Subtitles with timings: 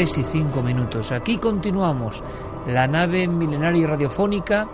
[0.00, 1.12] 3 y 5 minutos.
[1.12, 2.22] Aquí continuamos,
[2.66, 4.66] la nave milenaria y radiofónica,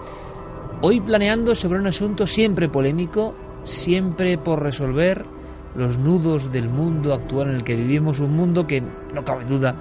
[0.82, 5.24] hoy planeando sobre un asunto siempre polémico, siempre por resolver
[5.74, 9.74] los nudos del mundo actual en el que vivimos, un mundo que, no cabe duda,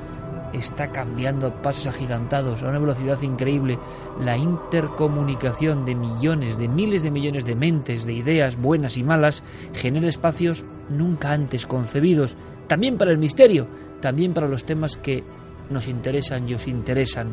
[0.52, 3.78] está cambiando a pasos agigantados, a una velocidad increíble.
[4.20, 9.44] La intercomunicación de millones, de miles de millones de mentes, de ideas buenas y malas,
[9.76, 12.36] genera espacios nunca antes concebidos,
[12.68, 13.68] también para el misterio,
[14.02, 15.24] también para los temas que
[15.70, 17.30] nos interesan y os interesan.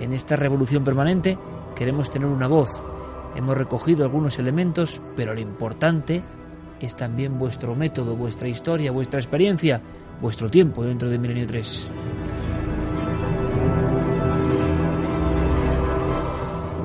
[0.00, 1.38] En esta revolución permanente
[1.74, 2.70] queremos tener una voz.
[3.34, 6.22] Hemos recogido algunos elementos, pero lo importante
[6.80, 9.80] es también vuestro método, vuestra historia, vuestra experiencia,
[10.20, 11.90] vuestro tiempo dentro de Milenio 3.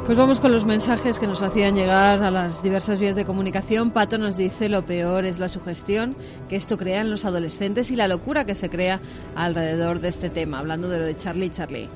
[0.06, 3.92] Pues vamos con los mensajes que nos hacían llegar a las diversas vías de comunicación.
[3.92, 6.18] Pato nos dice lo peor es la sugestión
[6.50, 9.00] que esto crea en los adolescentes y la locura que se crea
[9.34, 11.90] alrededor de este tema, hablando de lo de Charlie Charlie.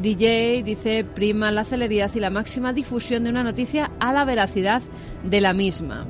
[0.00, 4.80] DJ dice prima la celeridad y la máxima difusión de una noticia a la veracidad
[5.22, 6.06] de la misma.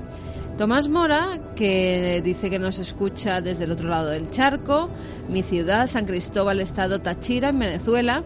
[0.57, 4.89] Tomás Mora, que dice que nos escucha desde el otro lado del charco,
[5.29, 8.23] mi ciudad, San Cristóbal, estado Táchira, en Venezuela.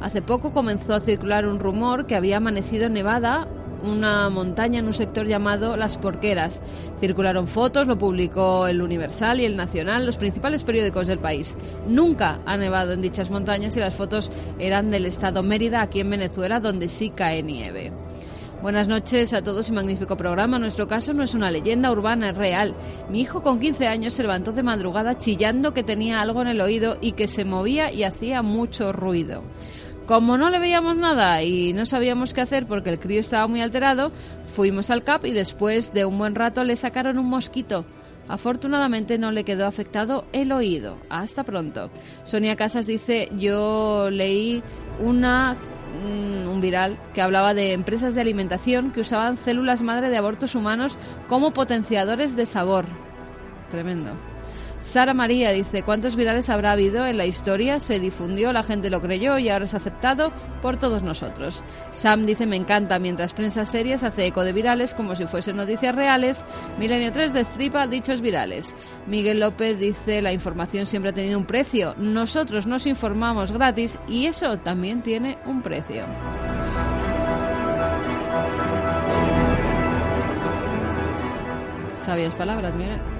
[0.00, 3.48] Hace poco comenzó a circular un rumor que había amanecido nevada
[3.84, 6.60] una montaña en un sector llamado Las Porqueras.
[6.98, 11.54] Circularon fotos, lo publicó el Universal y el Nacional, los principales periódicos del país.
[11.86, 16.10] Nunca ha nevado en dichas montañas y las fotos eran del estado Mérida, aquí en
[16.10, 17.92] Venezuela, donde sí cae nieve.
[18.62, 20.58] Buenas noches a todos y magnífico programa.
[20.58, 22.74] Nuestro caso no es una leyenda urbana, es real.
[23.10, 26.62] Mi hijo con 15 años se levantó de madrugada chillando que tenía algo en el
[26.62, 29.42] oído y que se movía y hacía mucho ruido.
[30.06, 33.62] Como no le veíamos nada y no sabíamos qué hacer porque el crío estaba muy
[33.62, 34.12] alterado,
[34.54, 37.86] fuimos al CAP y después de un buen rato le sacaron un mosquito.
[38.28, 40.98] Afortunadamente no le quedó afectado el oído.
[41.08, 41.90] Hasta pronto.
[42.24, 44.62] Sonia Casas dice, yo leí
[45.00, 50.18] una mm, un viral que hablaba de empresas de alimentación que usaban células madre de
[50.18, 50.98] abortos humanos
[51.28, 52.84] como potenciadores de sabor.
[53.70, 54.33] Tremendo.
[54.84, 57.80] Sara María dice, ¿cuántos virales habrá habido en la historia?
[57.80, 60.30] Se difundió, la gente lo creyó y ahora es aceptado
[60.62, 61.64] por todos nosotros.
[61.90, 65.94] Sam dice, me encanta, mientras prensa series hace eco de virales como si fuesen noticias
[65.94, 66.44] reales.
[66.78, 68.74] Milenio 3 destripa dichos virales.
[69.06, 71.94] Miguel López dice, la información siempre ha tenido un precio.
[71.96, 76.04] Nosotros nos informamos gratis y eso también tiene un precio.
[81.96, 83.13] Sabias palabras, Miguel.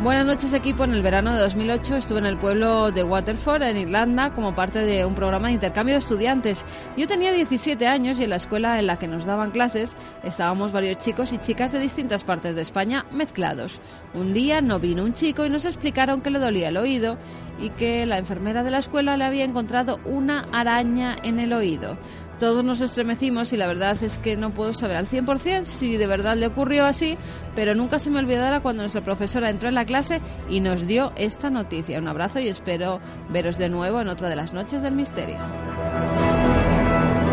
[0.00, 0.82] Buenas noches equipo.
[0.82, 4.80] En el verano de 2008 estuve en el pueblo de Waterford, en Irlanda, como parte
[4.80, 6.64] de un programa de intercambio de estudiantes.
[6.96, 9.94] Yo tenía 17 años y en la escuela en la que nos daban clases
[10.24, 13.80] estábamos varios chicos y chicas de distintas partes de España mezclados.
[14.12, 17.16] Un día no vino un chico y nos explicaron que le dolía el oído
[17.60, 21.96] y que la enfermera de la escuela le había encontrado una araña en el oído
[22.38, 26.06] todos nos estremecimos y la verdad es que no puedo saber al 100% si de
[26.06, 27.16] verdad le ocurrió así,
[27.54, 31.12] pero nunca se me olvidará cuando nuestra profesora entró en la clase y nos dio
[31.16, 31.98] esta noticia.
[31.98, 33.00] Un abrazo y espero
[33.30, 35.38] veros de nuevo en otra de las noches del misterio.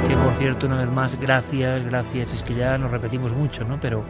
[0.08, 2.34] Que por cierto, una vez más, gracias, gracias.
[2.34, 3.80] Es que ya nos repetimos mucho, ¿no?
[3.80, 4.04] Pero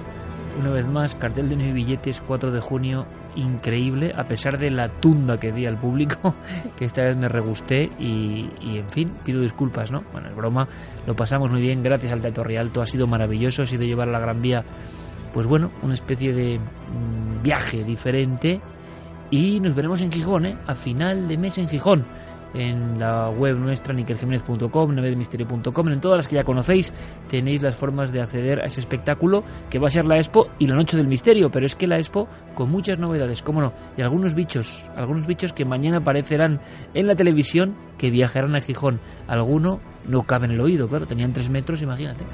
[0.59, 3.05] una vez más, cartel de nueve billetes, 4 de junio,
[3.35, 6.35] increíble, a pesar de la tunda que di al público,
[6.77, 10.03] que esta vez me regusté y, en fin, pido disculpas, ¿no?
[10.11, 10.67] Bueno, es broma,
[11.07, 14.11] lo pasamos muy bien, gracias al Teatro Rialto, ha sido maravilloso, ha sido llevar a
[14.11, 14.63] la Gran Vía,
[15.33, 18.61] pues bueno, una especie de mm, viaje diferente
[19.31, 20.57] y nos veremos en Gijón, ¿eh?
[20.67, 22.05] A final de mes en Gijón
[22.53, 26.93] en la web nuestra nikeljiménez.com, navedemisterio.com, en todas las que ya conocéis
[27.27, 30.67] tenéis las formas de acceder a ese espectáculo que va a ser la Expo y
[30.67, 34.01] la Noche del Misterio, pero es que la Expo con muchas novedades, cómo no, y
[34.01, 36.59] algunos bichos, algunos bichos que mañana aparecerán
[36.93, 38.99] en la televisión que viajarán a Gijón.
[39.27, 42.25] Alguno no cabe en el oído, claro, tenían tres metros, imagínate.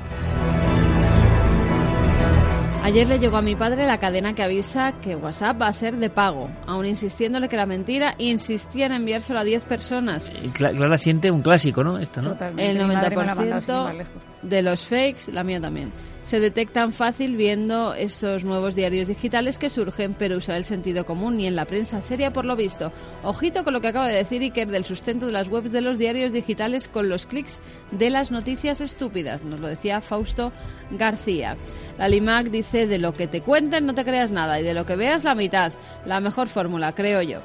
[2.86, 5.96] Ayer le llegó a mi padre la cadena que avisa que WhatsApp va a ser
[5.96, 10.32] de pago, aún insistiéndole que era mentira, insistía en enviárselo a 10 personas.
[10.54, 11.98] Clara siente un clásico, ¿no?
[11.98, 12.38] Esto, ¿no?
[12.58, 14.06] El 90%
[14.46, 15.92] de los fakes, la mía también.
[16.22, 21.40] Se detectan fácil viendo estos nuevos diarios digitales que surgen, pero usar el sentido común
[21.40, 22.92] y en la prensa seria por lo visto.
[23.24, 25.98] Ojito con lo que acaba de decir Iker del sustento de las webs de los
[25.98, 27.60] diarios digitales con los clics
[27.92, 29.44] de las noticias estúpidas.
[29.44, 30.52] Nos lo decía Fausto
[30.92, 31.58] García.
[31.98, 34.86] La Limac dice de lo que te cuenten no te creas nada y de lo
[34.86, 35.74] que veas la mitad.
[36.06, 37.42] La mejor fórmula, creo yo.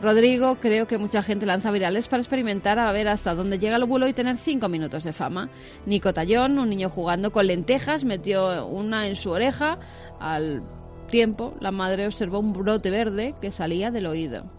[0.00, 3.84] Rodrigo, creo que mucha gente lanza virales para experimentar a ver hasta dónde llega el
[3.84, 5.50] bulo y tener cinco minutos de fama.
[5.86, 9.78] Nico Tallón, un niño jugando con lentejas, metió una en su oreja.
[10.20, 10.62] Al
[11.08, 14.50] tiempo, la madre observó un brote verde que salía del oído.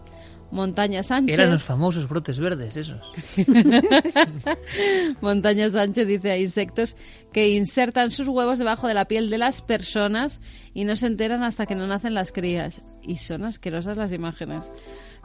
[0.50, 1.34] Montaña Sánchez.
[1.34, 3.12] Eran los famosos brotes verdes esos.
[5.20, 6.96] Montaña Sánchez dice a insectos
[7.32, 10.40] que insertan sus huevos debajo de la piel de las personas
[10.72, 12.82] y no se enteran hasta que no nacen las crías.
[13.02, 14.72] Y son asquerosas las imágenes.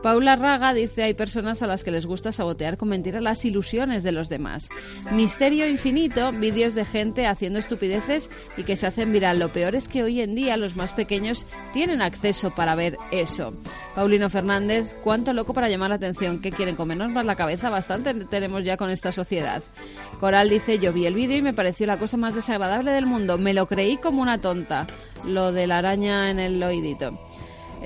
[0.03, 4.03] Paula Raga dice hay personas a las que les gusta sabotear con mentiras las ilusiones
[4.03, 4.67] de los demás.
[5.13, 9.39] Misterio infinito, vídeos de gente haciendo estupideces y que se hacen viral.
[9.39, 13.53] Lo peor es que hoy en día los más pequeños tienen acceso para ver eso.
[13.95, 16.41] Paulino Fernández, cuánto loco para llamar la atención.
[16.41, 17.69] ¿Qué quieren comernos más la cabeza?
[17.69, 19.63] Bastante tenemos ya con esta sociedad.
[20.19, 23.37] Coral dice yo vi el vídeo y me pareció la cosa más desagradable del mundo.
[23.37, 24.85] Me lo creí como una tonta.
[25.25, 27.17] Lo de la araña en el oídito.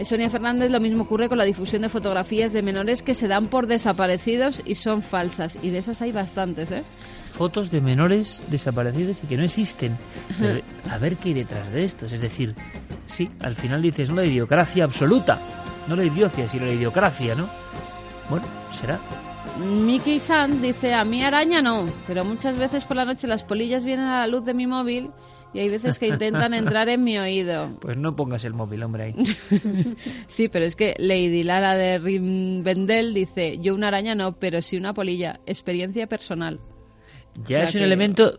[0.06, 3.48] Sonia Fernández, lo mismo ocurre con la difusión de fotografías de menores que se dan
[3.48, 5.58] por desaparecidos y son falsas.
[5.62, 6.84] Y de esas hay bastantes, ¿eh?
[7.32, 9.98] Fotos de menores desaparecidos y que no existen.
[10.40, 12.12] Pero, a ver qué hay detrás de estos.
[12.12, 12.56] Es decir,
[13.06, 15.40] sí, al final dices, no la idiocracia absoluta.
[15.88, 17.48] No la idiocia, sino la idiocracia, ¿no?
[18.30, 19.00] Bueno, será.
[19.60, 23.86] Mickey Sand dice, a mí araña no, pero muchas veces por la noche las polillas
[23.86, 25.10] vienen a la luz de mi móvil
[25.54, 27.72] y hay veces que intentan entrar en mi oído.
[27.80, 29.16] Pues no pongas el móvil, hombre, ahí.
[30.28, 34.78] sí, pero es que Lady Lara de Rivendell dice, yo una araña no, pero sí
[34.78, 35.40] una polilla.
[35.46, 36.60] Experiencia personal.
[37.48, 38.34] Ya O sea es un elemento...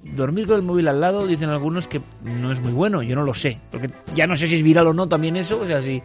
[0.00, 3.24] Dormir con el móvil al lado, dicen algunos que no es muy bueno, yo no
[3.24, 5.82] lo sé, porque ya no sé si es viral o no también eso, o sea,
[5.82, 6.00] sí,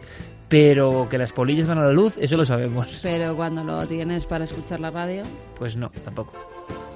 [0.48, 2.98] pero que las polillas van a la luz, eso lo sabemos.
[3.04, 5.22] Pero cuando lo tienes para escuchar la radio,
[5.56, 6.32] Pues no, tampoco.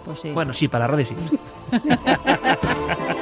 [0.04, 0.32] pues sí.
[0.32, 1.14] Bueno, sí, para la radio sí.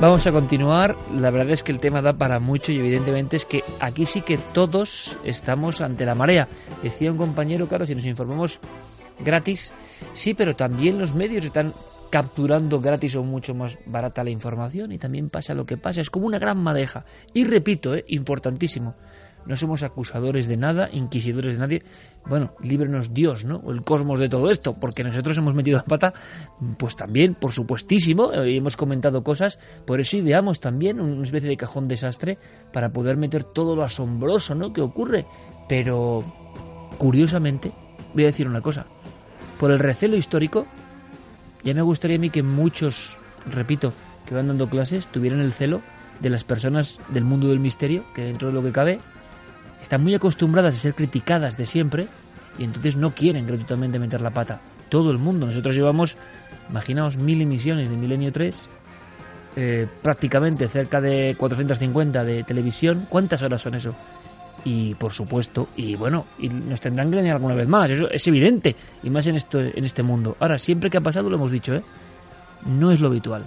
[0.00, 0.96] Vamos a continuar.
[1.14, 4.22] La verdad es que el tema da para mucho y evidentemente es que aquí sí
[4.22, 6.48] que todos estamos ante la marea.
[6.82, 8.60] Decía un compañero, claro, si nos informamos
[9.22, 9.74] gratis,
[10.14, 11.74] sí, pero también los medios están
[12.08, 16.00] capturando gratis o mucho más barata la información y también pasa lo que pasa.
[16.00, 17.04] Es como una gran madeja.
[17.34, 18.94] Y repito, eh, importantísimo,
[19.46, 21.82] no somos acusadores de nada, inquisidores de nadie.
[22.26, 23.62] Bueno, líbrenos Dios, ¿no?
[23.70, 26.12] El cosmos de todo esto, porque nosotros hemos metido la pata,
[26.78, 31.88] pues también, por supuestísimo, hemos comentado cosas, por eso ideamos también una especie de cajón
[31.88, 32.38] desastre
[32.72, 34.72] para poder meter todo lo asombroso, ¿no?
[34.72, 35.26] que ocurre.
[35.68, 36.22] Pero,
[36.98, 37.72] curiosamente,
[38.14, 38.86] voy a decir una cosa,
[39.58, 40.66] por el recelo histórico,
[41.62, 43.18] ya me gustaría a mí que muchos,
[43.50, 43.92] repito,
[44.26, 45.80] que van dando clases, tuvieran el celo
[46.20, 49.00] de las personas del mundo del misterio, que dentro de lo que cabe
[49.80, 52.06] están muy acostumbradas a ser criticadas de siempre
[52.58, 54.60] y entonces no quieren gratuitamente meter la pata.
[54.88, 55.46] Todo el mundo.
[55.46, 56.16] Nosotros llevamos,
[56.68, 58.60] imaginaos, mil emisiones de Milenio 3,
[59.56, 63.06] eh, prácticamente cerca de 450 de televisión.
[63.08, 63.94] ¿Cuántas horas son eso?
[64.64, 68.26] Y por supuesto, y bueno, y nos tendrán que engañar alguna vez más, eso es
[68.26, 70.36] evidente, y más en, esto, en este mundo.
[70.38, 71.82] Ahora, siempre que ha pasado lo hemos dicho, ¿eh?
[72.66, 73.44] No es lo habitual.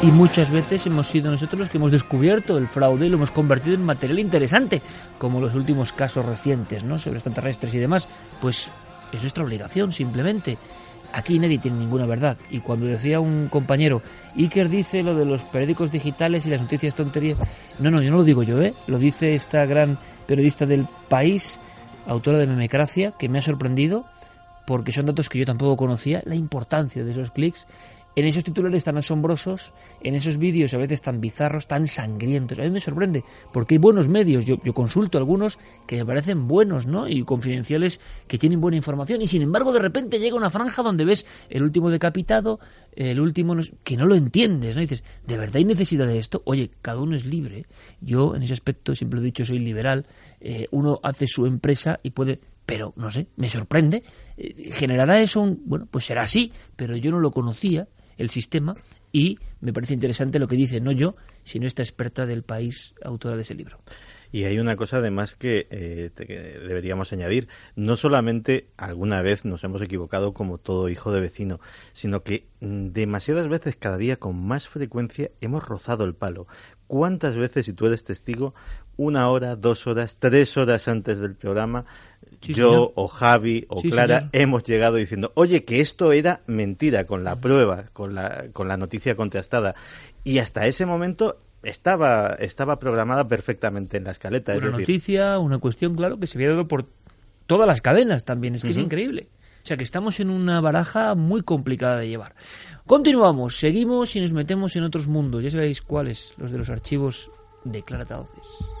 [0.00, 3.32] Y muchas veces hemos sido nosotros los que hemos descubierto el fraude y lo hemos
[3.32, 4.80] convertido en material interesante,
[5.18, 6.98] como los últimos casos recientes, ¿no?
[6.98, 8.08] Sobre extraterrestres y demás.
[8.40, 8.70] Pues
[9.12, 10.56] es nuestra obligación, simplemente.
[11.12, 12.36] Aquí nadie tiene ninguna verdad.
[12.48, 14.00] Y cuando decía un compañero,
[14.36, 17.38] Iker dice lo de los periódicos digitales y las noticias tonterías.
[17.80, 18.74] No, no, yo no lo digo yo, ¿eh?
[18.86, 21.58] Lo dice esta gran periodista del país,
[22.06, 24.04] autora de Memecracia, que me ha sorprendido
[24.64, 27.66] porque son datos que yo tampoco conocía, la importancia de esos clics
[28.18, 32.58] en esos titulares tan asombrosos, en esos vídeos a veces tan bizarros, tan sangrientos.
[32.58, 33.22] A mí me sorprende,
[33.52, 37.08] porque hay buenos medios, yo, yo consulto algunos que me parecen buenos, ¿no?
[37.08, 41.04] Y confidenciales que tienen buena información, y sin embargo de repente llega una franja donde
[41.04, 42.58] ves el último decapitado,
[42.96, 44.80] el último, que no lo entiendes, ¿no?
[44.80, 46.42] Dices, ¿de verdad hay necesidad de esto?
[46.44, 47.66] Oye, cada uno es libre.
[48.00, 50.06] Yo en ese aspecto siempre he dicho, soy liberal,
[50.40, 54.02] eh, uno hace su empresa y puede pero no sé, me sorprende.
[54.36, 55.62] Eh, ¿Generará eso un.?
[55.64, 58.76] Bueno, pues será así, pero yo no lo conocía, el sistema,
[59.12, 63.36] y me parece interesante lo que dice, no yo, sino esta experta del país, autora
[63.36, 63.78] de ese libro.
[64.30, 67.48] Y hay una cosa además que, eh, que deberíamos añadir.
[67.76, 71.60] No solamente alguna vez nos hemos equivocado como todo hijo de vecino,
[71.94, 76.46] sino que mm, demasiadas veces cada día con más frecuencia hemos rozado el palo.
[76.86, 78.54] ¿Cuántas veces, si tú eres testigo,
[78.98, 81.86] una hora, dos horas, tres horas antes del programa,
[82.42, 87.36] yo o Javi o Clara hemos llegado diciendo, oye, que esto era mentira, con la
[87.40, 89.74] prueba, con la, con la noticia contrastada.
[90.24, 94.56] Y hasta ese momento estaba, estaba programada perfectamente en la escaleta.
[94.56, 96.86] Una noticia, una cuestión, claro, que se había dado por
[97.46, 98.56] todas las cadenas también.
[98.56, 99.28] Es que es increíble.
[99.62, 102.34] O sea que estamos en una baraja muy complicada de llevar.
[102.86, 105.42] Continuamos, seguimos y nos metemos en otros mundos.
[105.42, 107.30] Ya sabéis cuáles, los de los archivos
[107.64, 108.77] de Clara Tauces.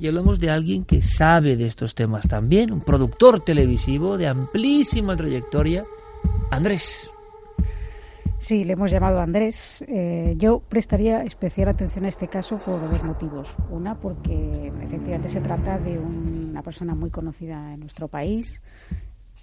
[0.00, 5.14] Y hablamos de alguien que sabe de estos temas también, un productor televisivo de amplísima
[5.14, 5.84] trayectoria,
[6.50, 7.10] Andrés.
[8.38, 9.84] Sí, le hemos llamado Andrés.
[9.86, 13.54] Eh, yo prestaría especial atención a este caso por dos motivos.
[13.68, 18.62] Una, porque efectivamente se trata de una persona muy conocida en nuestro país,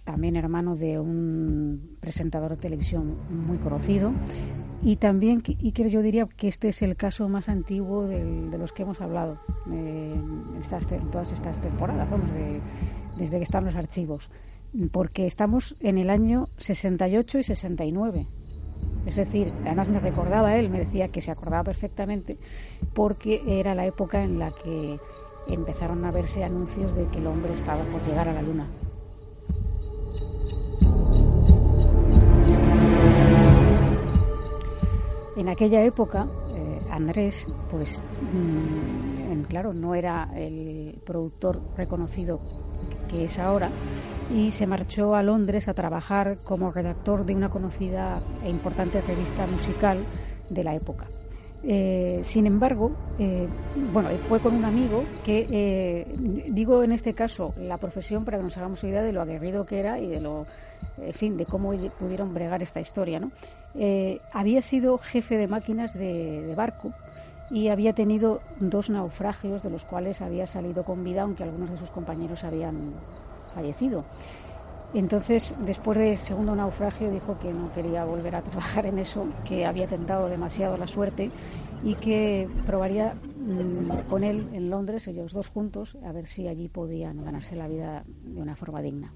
[0.08, 4.14] también hermano de un presentador de televisión muy conocido.
[4.82, 8.72] Y también, y que yo diría que este es el caso más antiguo de los
[8.72, 12.30] que hemos hablado en, estas, todas estas temporadas, vamos,
[13.18, 14.30] desde que están los archivos.
[14.94, 18.28] Porque estamos en el año 68 y 69.
[19.06, 22.38] Es decir, además me recordaba él, me decía que se acordaba perfectamente
[22.94, 25.00] porque era la época en la que
[25.50, 28.68] empezaron a verse anuncios de que el hombre estaba por llegar a la luna.
[35.38, 38.01] En aquella época, eh, Andrés, pues,
[38.34, 42.39] mm, claro, no era el productor reconocido
[43.08, 43.70] que es ahora,
[44.34, 49.46] y se marchó a Londres a trabajar como redactor de una conocida e importante revista
[49.46, 50.03] musical
[50.50, 51.06] de la época.
[51.63, 53.48] Eh, sin embargo, eh,
[53.94, 56.08] bueno, fue con un amigo que,
[56.50, 59.79] digo en este caso la profesión para que nos hagamos idea de lo aguerrido que
[59.79, 60.46] era y de lo
[61.01, 63.19] en fin, de cómo pudieron bregar esta historia.
[63.19, 63.31] ¿no?
[63.75, 66.93] Eh, había sido jefe de máquinas de, barco
[67.50, 71.77] y había tenido dos naufragios de los cuales había salido con vida, aunque algunos de
[71.77, 72.93] sus compañeros habían
[73.53, 74.03] fallecido.
[74.93, 79.65] Entonces, después del segundo naufragio, dijo que no quería volver a trabajar en eso, que
[79.65, 81.29] había tentado demasiado la suerte
[81.84, 86.69] y que probaría mm, con él en Londres, ellos dos juntos, a ver si allí
[86.69, 89.13] podían ganarse la vida de una forma digna.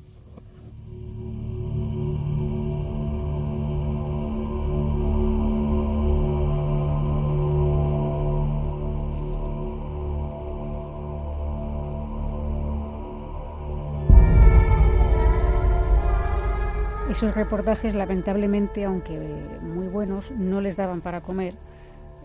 [17.21, 19.15] Esos reportajes, lamentablemente, aunque
[19.61, 21.53] muy buenos, no les daban para comer.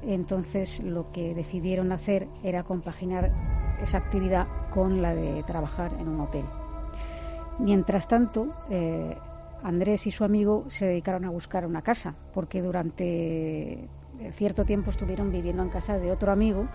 [0.00, 3.30] Entonces, lo que decidieron hacer era compaginar
[3.82, 6.46] esa actividad con la de trabajar en un hotel.
[7.58, 9.14] Mientras tanto, eh,
[9.62, 13.90] Andrés y su amigo se dedicaron a buscar una casa, porque durante
[14.30, 16.68] cierto tiempo estuvieron viviendo en casa de otro amigo,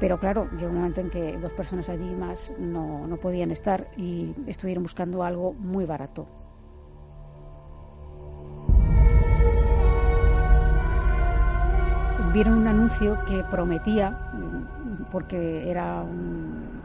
[0.00, 3.86] pero claro, llegó un momento en que dos personas allí más no, no podían estar
[3.96, 6.39] y estuvieron buscando algo muy barato.
[12.32, 14.16] Vieron un anuncio que prometía,
[15.10, 16.80] porque era un,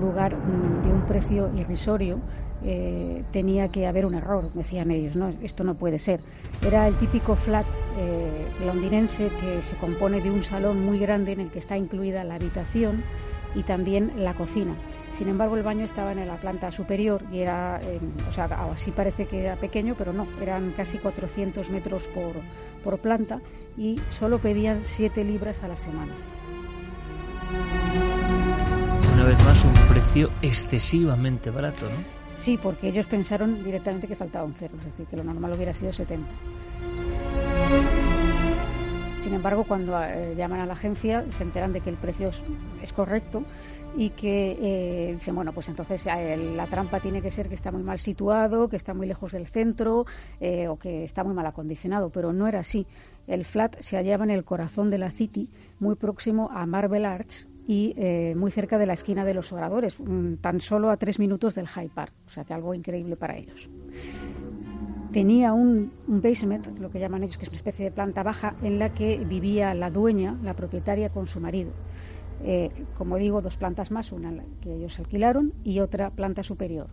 [0.00, 2.18] lugar de un precio irrisorio,
[2.64, 5.28] eh, tenía que haber un error, decían ellos, ¿no?
[5.42, 6.20] esto no puede ser.
[6.64, 7.66] Era el típico flat
[7.98, 12.22] eh, londinense que se compone de un salón muy grande en el que está incluida
[12.22, 13.02] la habitación
[13.54, 14.76] y también la cocina.
[15.12, 17.80] Sin embargo, el baño estaba en la planta superior y era,
[18.28, 22.36] o sea, así parece que era pequeño, pero no, eran casi 400 metros por,
[22.82, 23.40] por planta
[23.76, 26.12] y solo pedían 7 libras a la semana.
[29.14, 32.22] Una vez más, un precio excesivamente barato, ¿no?
[32.34, 35.74] Sí, porque ellos pensaron directamente que faltaba un cero, es decir, que lo normal hubiera
[35.74, 36.28] sido 70.
[39.20, 42.30] Sin embargo, cuando eh, llaman a la agencia se enteran de que el precio
[42.82, 43.44] es, correcto
[43.96, 47.70] y que eh, dicen, bueno, pues entonces eh, la trampa tiene que ser que está
[47.70, 50.06] muy mal situado, que está muy lejos del centro
[50.68, 52.86] o que está muy mal acondicionado, pero no era así.
[53.26, 57.46] El flat se hallaba en el corazón de la City, muy próximo a Marble Arch
[57.66, 57.94] y
[58.34, 61.68] muy cerca de la esquina de los oradores, mm, tan solo a tres minutos del
[61.68, 63.70] High Park, o sea que algo increíble para ellos
[65.12, 68.78] tenía un, basement, lo que llaman ellos, que es una especie de planta baja, en
[68.78, 71.70] la que vivía la dueña, la propietaria, con su marido.
[72.44, 76.88] Eh, como digo, dos plantas más, una que ellos alquilaron y otra planta superior.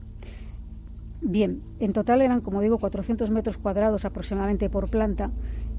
[1.22, 5.32] Bien, en total eran, como digo, 400 metros cuadrados aproximadamente por planta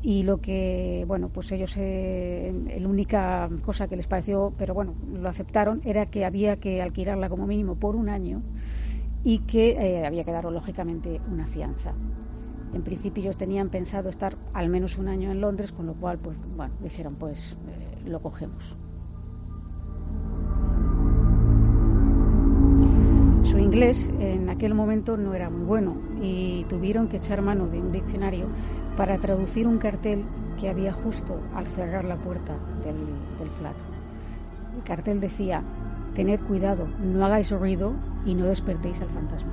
[0.03, 4.95] y lo que, bueno, pues ellos, eh, la única cosa que les pareció, pero bueno,
[5.13, 8.43] lo aceptaron, era que había que alquilarla como mínimo por un año
[9.25, 11.95] y que eh, había que dar lógicamente una fianza.
[12.75, 16.19] En principio ellos tenían pensado estar al menos un año en Londres, con lo cual,
[16.19, 18.77] pues bueno, dijeron, pues eh, lo cogemos.
[23.43, 27.81] Su inglés en aquel momento no era muy bueno y tuvieron que echar mano de
[27.81, 28.47] un diccionario
[28.97, 30.25] para traducir un cartel
[30.61, 32.55] que había justo al cerrar la puerta
[32.85, 33.75] del, flat.
[34.77, 35.63] El cartel decía,
[36.15, 37.95] tened cuidado, no hagáis ruido
[38.27, 39.53] y no despertéis al fantasma.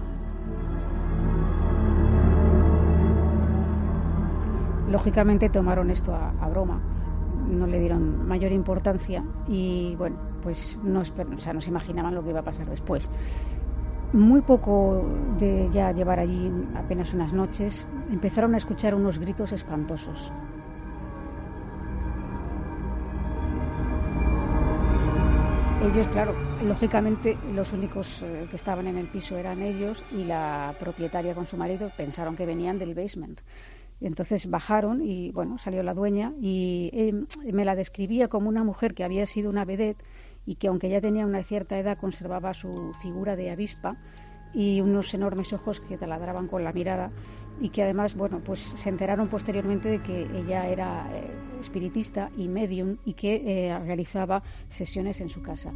[4.90, 6.80] Lógicamente tomaron esto a, broma,
[7.48, 12.24] no le dieron mayor importancia y bueno, pues no, o sea, no se imaginaban lo
[12.24, 13.10] que iba a pasar después.
[14.14, 15.06] Muy poco
[15.38, 20.32] de ya llevar allí apenas unas noches, empezaron a escuchar unos gritos espantosos.
[25.84, 30.76] Ellos, claro, lógicamente los únicos eh, que estaban en el piso eran ellos y la
[30.80, 33.40] propietaria con su marido pensaron que venían del basement.
[34.00, 37.14] Entonces bajaron y bueno, salió la dueña y eh,
[37.52, 40.04] me la describía como una mujer que había sido una vedette
[40.46, 43.98] y que aunque ya tenía una cierta edad conservaba su figura de avispa
[44.54, 47.12] y unos enormes ojos que taladraban con la mirada
[47.60, 52.48] y que además, bueno, pues se enteraron posteriormente de que ella era eh, espiritista y
[52.48, 55.72] medium y que eh, realizaba sesiones en su casa.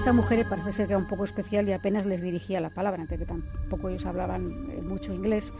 [0.00, 3.02] Esta mujer parece ser que era un poco especial y apenas les dirigía la palabra,
[3.02, 5.52] ante que tampoco ellos hablaban eh, mucho inglés,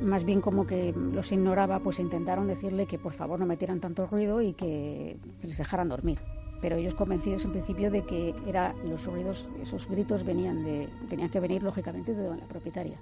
[0.00, 4.06] más bien como que los ignoraba, pues intentaron decirle que por favor no metieran tanto
[4.06, 6.20] ruido y que, les dejaran dormir.
[6.60, 11.28] Pero ellos convencidos en principio de que era, los ruidos, esos gritos venían de, tenían
[11.28, 12.96] que venir lógicamente de la propietaria.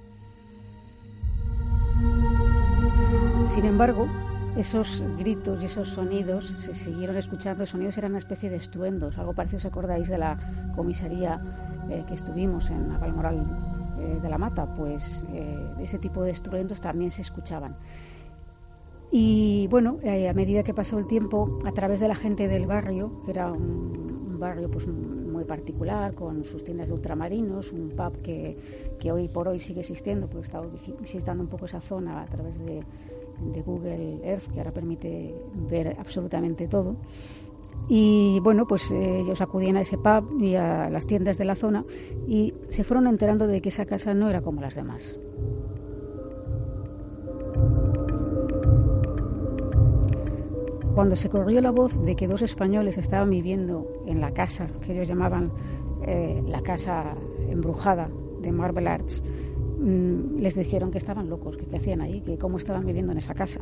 [3.49, 4.09] Sin embargo,
[4.57, 7.61] esos gritos y esos sonidos se siguieron escuchando.
[7.63, 11.41] Los sonidos eran una especie de estruendos, algo parecido, ¿os acordáis de la comisaría
[11.89, 13.47] eh, que estuvimos en Navalmoral
[13.99, 14.75] eh, de la Mata?
[14.75, 17.77] Pues eh, ese tipo de estruendos también se escuchaban.
[19.11, 23.21] Y bueno, a medida que pasó el tiempo, a través de la gente del barrio,
[23.25, 28.57] que era un, barrio pues muy particular, con sus tiendas de ultramarinos, un pub que,
[28.99, 30.67] que hoy por hoy sigue existiendo, pues estaba
[30.99, 32.83] visitando un poco esa zona a través de,
[33.41, 36.97] de Google Earth, que ahora permite ver absolutamente todo.
[37.89, 41.55] Y bueno, pues eh, ellos acudían a ese pub y a las tiendas de la
[41.55, 41.85] zona
[42.27, 45.19] y se fueron enterando de que esa casa no era como las demás.
[50.95, 54.93] Cuando se corrió la voz de que dos españoles estaban viviendo en la casa que
[54.93, 55.51] ellos llamaban
[56.07, 57.15] eh, la casa
[57.49, 59.23] embrujada de Marble Arts,
[59.83, 63.19] Mm, les dijeron que estaban locos, que qué hacían ahí, que cómo estaban viviendo en
[63.19, 63.61] esa casa.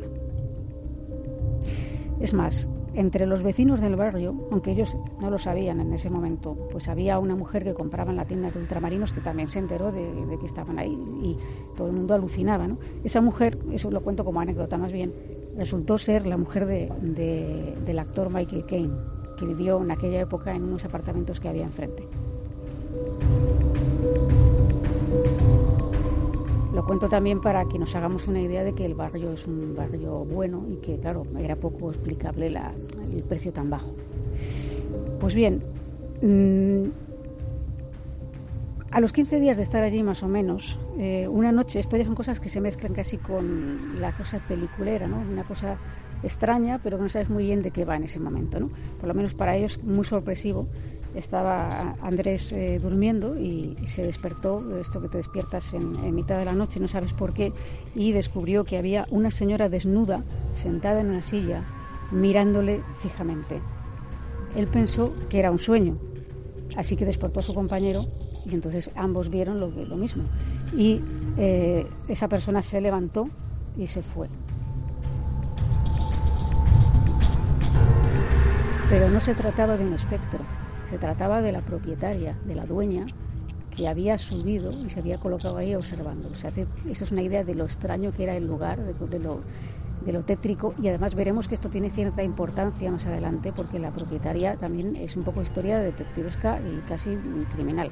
[2.19, 6.55] Es más, entre los vecinos del barrio, aunque ellos no lo sabían en ese momento,
[6.71, 9.91] pues había una mujer que compraba en la tienda de ultramarinos que también se enteró
[9.91, 10.07] de,
[10.39, 11.37] que estaban ahí y
[11.75, 12.67] todo el mundo alucinaba.
[13.03, 15.13] Esa mujer, eso lo cuento como anécdota más bien,
[15.57, 18.93] resultó ser la mujer del actor Michael Caine,
[19.39, 22.03] que vivió en aquella época en unos apartamentos que había enfrente.
[26.81, 29.75] Lo cuento también para que nos hagamos una idea de que el barrio es un
[29.75, 33.93] barrio bueno y que, claro, era poco explicable el precio tan bajo.
[35.19, 35.61] Pues bien,
[36.23, 36.85] mm,
[38.89, 42.03] a los 15 días de estar allí más o menos, eh, una noche, esto ya
[42.03, 45.19] son cosas que se mezclan casi con la cosa peliculera, ¿no?
[45.19, 45.77] Una cosa
[46.23, 48.71] extraña, pero que no sabes muy bien de qué va en ese momento, ¿no?
[48.99, 50.65] Por lo menos para ellos muy sorpresivo
[51.15, 56.53] estaba Andrés eh, durmiendo y, se despertó, esto que te despiertas en, mitad de la
[56.53, 57.53] noche, no sabes por qué,
[57.95, 61.63] y descubrió que había una señora desnuda sentada en una silla
[62.11, 63.61] mirándole fijamente.
[64.55, 65.97] Él pensó que era un sueño,
[66.75, 68.05] así que despertó a su compañero
[68.45, 70.23] y entonces ambos vieron lo, mismo.
[70.75, 71.01] Y
[71.37, 73.29] eh, esa persona se levantó
[73.77, 74.27] y se fue.
[78.89, 80.39] Pero no se trataba de un espectro,
[80.91, 83.05] se trataba de la propietaria, de la dueña,
[83.73, 86.29] que había subido y se había colocado ahí observando.
[86.33, 89.39] Eso es una idea de lo extraño que era el lugar, de, lo,
[90.05, 93.91] de lo tétrico y además veremos que esto tiene cierta importancia más adelante porque la
[93.91, 97.17] propietaria también es un poco historia detectivesca y casi
[97.55, 97.89] criminal.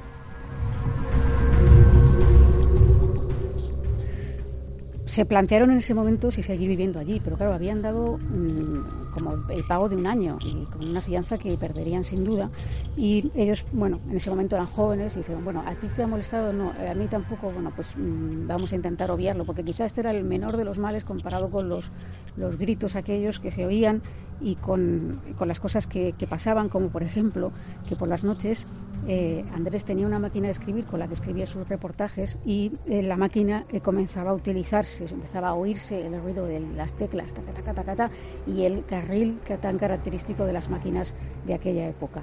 [5.10, 9.34] Se plantearon en ese momento si seguir viviendo allí, pero claro, habían dado mm, como
[9.48, 12.48] el pago de un año y con una fianza que perderían sin duda.
[12.96, 16.06] Y ellos, bueno, en ese momento eran jóvenes y dijeron, bueno, ¿a ti te ha
[16.06, 16.52] molestado?
[16.52, 20.12] No, a mí tampoco, bueno, pues mm, vamos a intentar obviarlo, porque quizás este era
[20.12, 21.90] el menor de los males comparado con los,
[22.36, 24.02] los gritos aquellos que se oían
[24.40, 27.50] y con, con las cosas que, que, pasaban, como por ejemplo
[27.88, 28.64] que por las noches
[29.08, 33.02] eh, Andrés tenía una máquina de escribir con la que escribía sus reportajes y eh,
[33.02, 37.42] la máquina eh, comenzaba a utilizarse, empezaba a oírse el ruido de las teclas, ta,
[37.42, 38.10] ta, ta,
[38.46, 41.14] y el carril tan característico de las máquinas
[41.46, 42.22] de aquella época.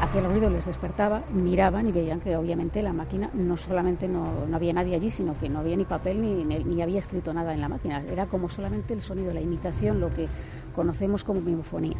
[0.00, 4.72] Aquel ruido les despertaba, miraban y veían que obviamente la máquina no solamente no, había
[4.72, 7.68] nadie allí, sino que no había ni papel ni, ni, había escrito nada en la
[7.68, 8.02] máquina.
[8.10, 10.26] Era como solamente el sonido, la imitación, lo que
[10.74, 11.98] conocemos como mimofonía.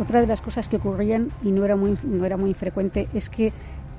[0.00, 3.28] Otra de las cosas que ocurrían, y no era muy, no era muy frecuente, es
[3.28, 3.52] que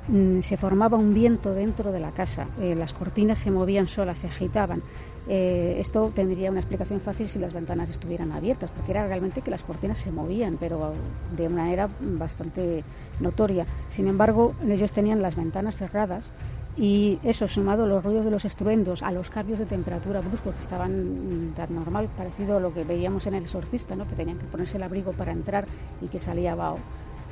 [0.07, 2.47] mm, se formaba un viento dentro de la casa.
[2.59, 4.81] Eh, las cortinas se movían solas, se agitaban.
[5.27, 9.51] Eh, esto tendría una explicación fácil si las ventanas estuvieran abiertas, porque era realmente que
[9.51, 10.93] las cortinas se movían, pero
[11.37, 12.83] de una manera bastante
[13.19, 13.67] notoria.
[13.87, 16.31] Sin embargo, ellos tenían las ventanas cerradas
[16.77, 20.55] y eso, sumado a los ruidos de los estruendos, a los cambios de temperatura bruscos
[20.55, 24.07] que estaban tan normal, parecido a lo que veíamos en el exorcista, ¿no?
[24.07, 25.65] que tenían que ponerse el abrigo para entrar
[26.01, 26.79] y que salía vaho,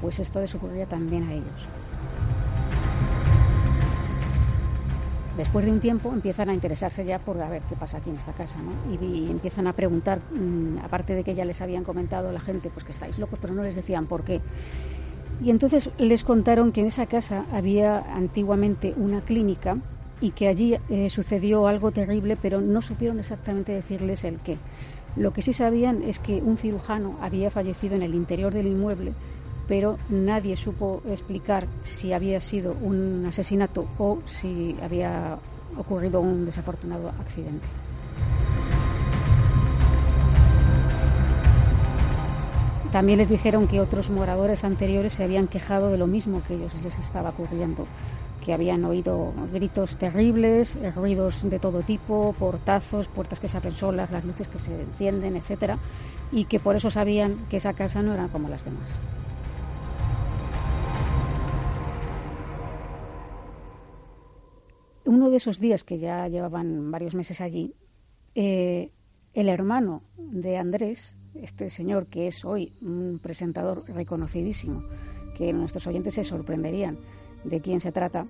[0.01, 1.67] pues esto les ocurría también a ellos.
[5.39, 8.17] Después de un tiempo empiezan a interesarse ya por a ver qué pasa aquí en
[8.17, 8.73] esta casa, ¿no?
[9.01, 12.83] Y, empiezan a preguntar, mm, aparte de que ya les habían comentado la gente, pues
[12.83, 14.41] que estáis locos, pero no les decían por qué.
[15.41, 19.77] Y entonces les contaron que en esa casa había antiguamente una clínica
[20.21, 24.57] y que allí eh, sucedió algo terrible, pero no supieron exactamente decirles el qué.
[25.15, 29.13] Lo que sí sabían es que un cirujano había fallecido en el interior del inmueble,
[29.67, 35.37] pero nadie supo explicar si había sido un asesinato o si había
[35.77, 37.65] ocurrido un desafortunado accidente.
[42.91, 46.73] También les dijeron que otros moradores anteriores se habían quejado de lo mismo que ellos
[46.83, 47.85] les estaba ocurriendo,
[48.43, 54.09] que habían oído gritos terribles, ruidos de todo tipo, portazos, puertas que se abren solas,
[54.09, 55.77] las luces que se encienden, etcétera,
[56.31, 58.99] y que por eso sabían que esa casa no era como las demás.
[65.05, 67.75] Uno de esos días que ya llevaban varios meses allí,
[68.33, 68.91] eh,
[69.35, 74.83] el hermano de Andrés este señor que es hoy un presentador reconocidísimo,
[75.35, 76.97] que nuestros oyentes se sorprenderían
[77.43, 78.27] de quién se trata,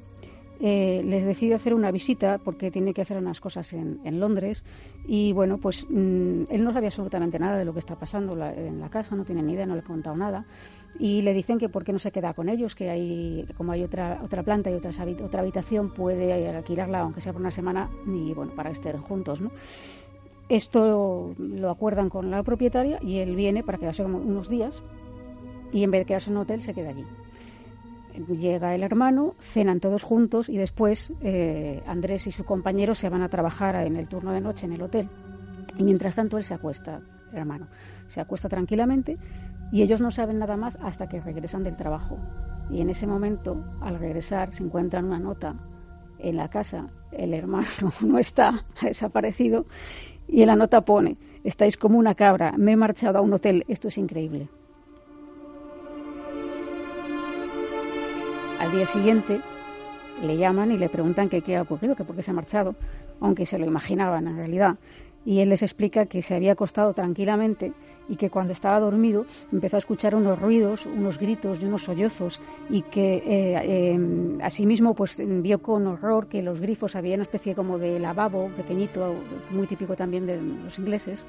[0.61, 4.65] eh, les decide hacer una visita porque tiene que hacer unas cosas en, Londres
[5.07, 8.81] y bueno, pues mm, él no sabía absolutamente nada de lo que está pasando en
[8.81, 10.45] la casa, no tiene ni idea, no le ha contado nada
[10.99, 13.83] y le dicen que por qué no se queda con ellos, que hay como hay
[13.83, 14.91] otra otra planta y otra,
[15.23, 19.51] otra habitación puede alquilarla aunque sea por una semana y bueno, para estar juntos, ¿no?
[20.49, 24.81] Esto lo acuerdan con la propietaria y él viene para quedarse unos días
[25.71, 27.05] y en vez de quedarse en un hotel se queda allí.
[28.27, 33.21] Llega el hermano, cenan todos juntos y después eh, Andrés y su compañero se van
[33.21, 35.07] a trabajar en el turno de noche en el hotel.
[35.77, 36.99] Y mientras tanto él se acuesta,
[37.31, 37.67] el hermano,
[38.07, 39.17] se acuesta tranquilamente
[39.71, 42.17] y ellos no saben nada más hasta que regresan del trabajo.
[42.71, 45.55] Y en ese momento, al regresar, se encuentran una nota
[46.17, 46.87] en la casa.
[47.11, 47.67] El hermano
[48.01, 49.67] no está, ha desaparecido
[50.29, 53.65] y en la nota pone, estáis como una cabra, me he marchado a un hotel,
[53.67, 54.47] esto es increíble.
[58.59, 59.41] Al día siguiente
[60.21, 62.75] le llaman y le preguntan qué ha ocurrido, que por qué se ha marchado,
[63.21, 64.77] aunque se lo imaginaban en realidad
[65.25, 67.73] y él les explica que se había acostado tranquilamente
[68.09, 72.41] y que cuando estaba dormido empezó a escuchar unos ruidos, unos gritos y unos sollozos
[72.69, 77.55] y que eh, em, asimismo pues vio con horror que los grifos había una especie
[77.55, 79.15] como de lavabo pequeñito,
[79.51, 81.25] muy típico también de los ingleses,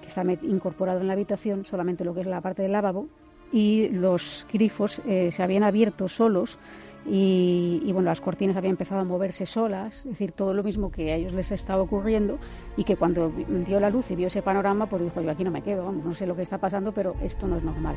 [0.00, 3.08] que está incorporado en la habitación, solamente lo que es la parte del lavabo,
[3.52, 6.58] y los grifos eh, se habían abierto solos
[7.04, 11.12] y, bueno, las cortinas habían empezado a moverse solas, es decir, todo lo mismo que
[11.12, 12.38] a ellos les estaba ocurriendo
[12.76, 13.32] y que cuando
[13.66, 16.04] dio la luz y vio ese panorama, pues dijo, yo aquí no me quedo, vamos,
[16.04, 17.96] no sé lo que está pasando, pero esto no es normal.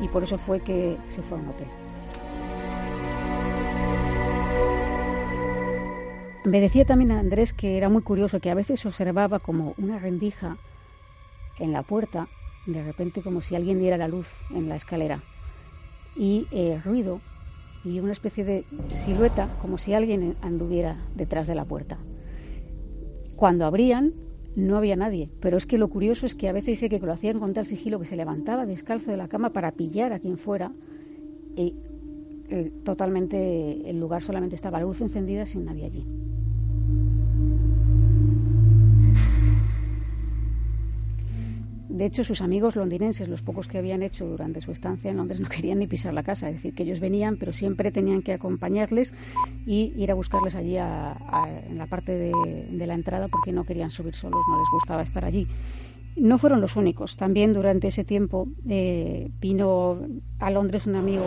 [0.00, 1.68] Y por eso fue que se fue a un hotel.
[6.44, 10.56] Me decía también Andrés que era muy curioso, que a veces observaba como una rendija
[11.58, 12.28] en la puerta,
[12.66, 15.20] de repente como si alguien diera la luz en la escalera,
[16.14, 17.20] y el ruido
[17.86, 21.98] y una especie de silueta como si alguien anduviera detrás de la puerta.
[23.36, 24.12] Cuando abrían
[24.56, 27.12] no había nadie, pero es que lo curioso es que a veces dice que lo
[27.12, 30.38] hacían con tal sigilo que se levantaba descalzo de la cama para pillar a quien
[30.38, 30.72] fuera
[31.54, 31.74] y
[32.48, 36.06] eh, totalmente el lugar solamente estaba la luz encendida sin nadie allí.
[41.96, 45.40] De hecho, sus amigos londinenses, los pocos que habían hecho durante su estancia en Londres,
[45.40, 46.50] no querían ni pisar la casa.
[46.50, 49.14] Es decir, que ellos venían, pero siempre tenían que acompañarles
[49.64, 54.14] y ir a buscarles allí en la parte de, la entrada porque no querían subir
[54.14, 55.48] solos, no les gustaba estar allí.
[56.16, 57.16] No fueron los únicos.
[57.16, 59.98] También durante ese tiempo eh, vino
[60.38, 61.24] a Londres un amigo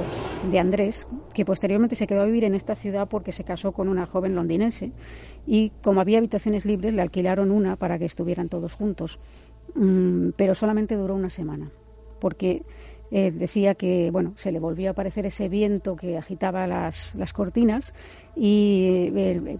[0.51, 3.87] de Andrés, que posteriormente se quedó a vivir en esta ciudad porque se casó con
[3.87, 4.91] una joven londinense.
[5.47, 9.19] Y como había habitaciones libres, le alquilaron una para que estuvieran todos juntos.
[9.75, 11.71] Mm, pero solamente duró una semana,
[12.19, 12.63] porque
[13.11, 17.33] eh, decía que bueno se le volvió a aparecer ese viento que agitaba las, las
[17.33, 17.91] cortinas
[18.35, 19.57] y eh,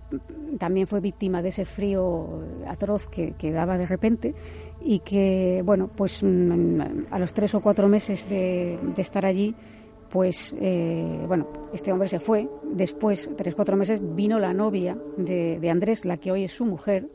[0.60, 4.36] también fue víctima de ese frío atroz que, daba de repente
[4.82, 9.56] y que bueno pues mm, a los tres o cuatro meses de, estar allí
[10.12, 12.48] pues eh, bueno este hombre se fue.
[12.63, 17.10] Después tres cuatro meses vino la novia de Andrés la que hoy es su mujer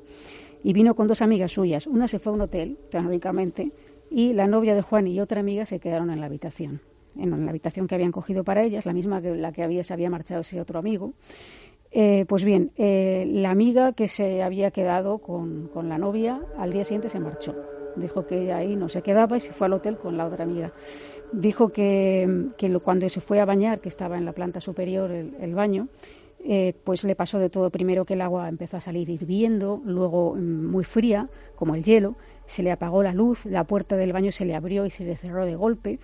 [0.64, 3.70] y vino con dos amigas suyas una se fue a un hotel teóricamente
[4.11, 6.81] y la novia de Juan y otra amiga se quedaron en la habitación,
[7.16, 9.92] en la habitación que habían cogido para ellas, la misma que la que había, se
[9.92, 11.14] había marchado ese otro amigo.
[11.90, 16.72] Eh, pues bien, eh, la amiga que se había quedado con, con, la novia al
[16.72, 17.55] día siguiente se marchó.
[17.96, 20.72] Dijo que ahí no se quedaba y se fue al hotel con la otra amiga.
[21.33, 25.35] Dijo que, que cuando se fue a bañar, que estaba en la planta superior el,
[25.40, 25.88] el baño,
[26.46, 27.70] eh, pues le pasó de todo.
[27.70, 32.16] Primero que el agua empezó a salir hirviendo, luego mm, muy fría, como el hielo,
[32.46, 35.16] se le apagó la luz, la puerta del baño se le abrió y se le
[35.16, 35.98] cerró de golpe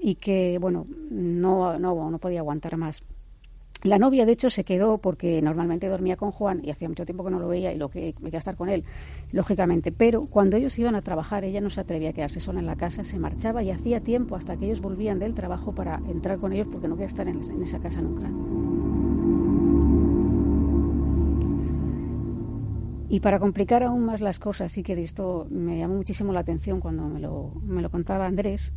[0.00, 3.02] y que, bueno, no, no, no podía aguantar más.
[3.84, 7.24] La novia, de hecho, se quedó porque normalmente dormía con Juan y hacía mucho tiempo
[7.24, 8.84] que no lo veía y lo que quería estar con él,
[9.30, 9.92] lógicamente.
[9.92, 12.74] Pero cuando ellos iban a trabajar, ella no se atrevía a quedarse sola en la
[12.74, 16.52] casa, se marchaba y hacía tiempo hasta que ellos volvían del trabajo para entrar con
[16.52, 18.28] ellos porque no quería estar en, en esa casa nunca.
[23.08, 26.80] Y para complicar aún más las cosas, sí que esto me llamó muchísimo la atención
[26.80, 28.74] cuando me lo, me lo contaba Andrés,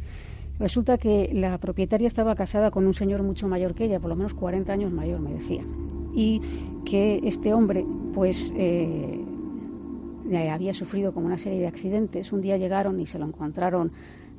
[0.58, 4.16] resulta que la propietaria estaba casada con un señor mucho mayor que ella, por lo
[4.16, 5.64] menos 40 años mayor, me decía.
[6.14, 6.42] Y
[6.86, 9.20] que este hombre, pues, eh,
[10.50, 12.32] había sufrido como una serie de accidentes.
[12.32, 13.92] Un día llegaron y se lo encontraron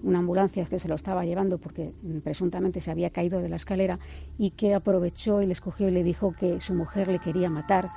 [0.02, 1.92] una ambulancia que se lo estaba llevando porque
[2.24, 3.98] presuntamente se había caído de la escalera
[4.38, 7.90] y que aprovechó y le escogió y le dijo que su mujer le quería matar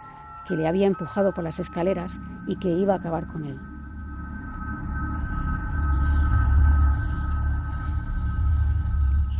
[0.47, 3.59] que le había empujado por las escaleras y que iba a acabar con él.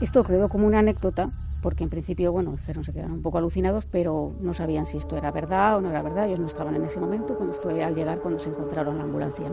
[0.02, 1.30] Esto quedó como una anécdota,
[1.62, 5.18] porque en principio, bueno, dijeron, se quedaron un poco alucinados, pero no sabían si esto
[5.18, 6.28] era verdad o no era verdad.
[6.28, 9.52] Ellos no estaban en ese momento, cuando fue al llegar cuando se encontraron la ambulancia.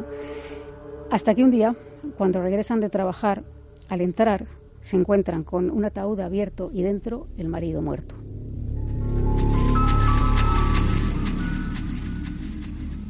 [1.10, 1.76] Hasta que un día,
[2.18, 3.44] cuando regresan de trabajar,
[3.88, 4.46] al entrar,
[4.80, 8.21] se encuentran con un ataúd abierto y dentro el marido muerto.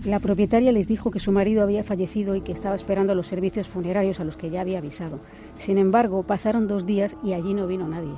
[0.04, 3.68] La propietaria les dijo que su marido había fallecido y que estaba esperando los servicios
[3.68, 5.20] funerarios a los que ya había avisado.
[5.58, 8.14] Sin embargo, pasaron dos días y allí no vino nadie.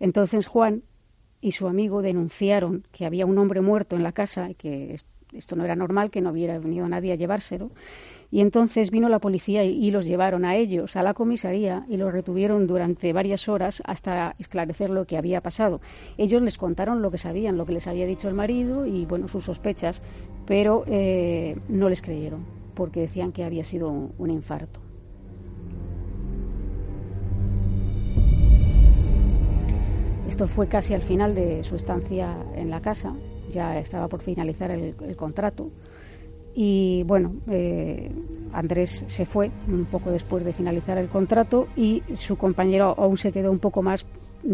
[0.00, 0.82] Entonces Juan
[1.40, 4.96] y su amigo denunciaron que había un hombre muerto en la casa y que
[5.34, 7.70] esto no era normal, que no hubiera venido nadie a llevárselo.
[8.30, 12.12] Y entonces vino la policía y, los llevaron a ellos a la comisaría y los
[12.12, 15.80] retuvieron durante varias horas hasta esclarecer lo que había pasado.
[16.16, 19.28] Ellos les contaron lo que sabían, lo que les había dicho el marido y bueno
[19.28, 20.00] sus sospechas,
[20.46, 24.80] pero eh, no les creyeron porque decían que había sido un, un infarto.
[30.26, 33.14] Esto fue casi al final de su estancia en la casa,
[33.52, 35.70] ya estaba por finalizar el, contrato.
[36.54, 38.10] Y bueno, eh,
[38.52, 43.32] Andrés se fue un poco después de finalizar el contrato y su compañero aún se
[43.32, 44.04] quedó un poco más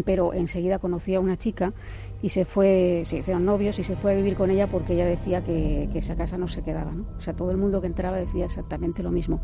[0.05, 1.73] pero enseguida conoció a una chica
[2.21, 5.05] y se fue, se hicieron novios y se fue a vivir con ella porque ella
[5.05, 6.91] decía que, esa casa no se quedaba.
[6.91, 7.05] ¿no?
[7.17, 9.41] O sea, todo el mundo que entraba decía exactamente lo mismo.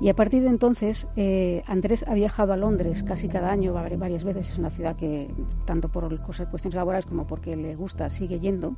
[0.00, 4.24] Y a partir de entonces, eh, Andrés ha viajado a Londres casi cada año, varias
[4.24, 4.50] veces.
[4.50, 5.30] Es una ciudad que,
[5.64, 8.74] tanto por cosas, cuestiones laborales como porque le gusta, sigue yendo.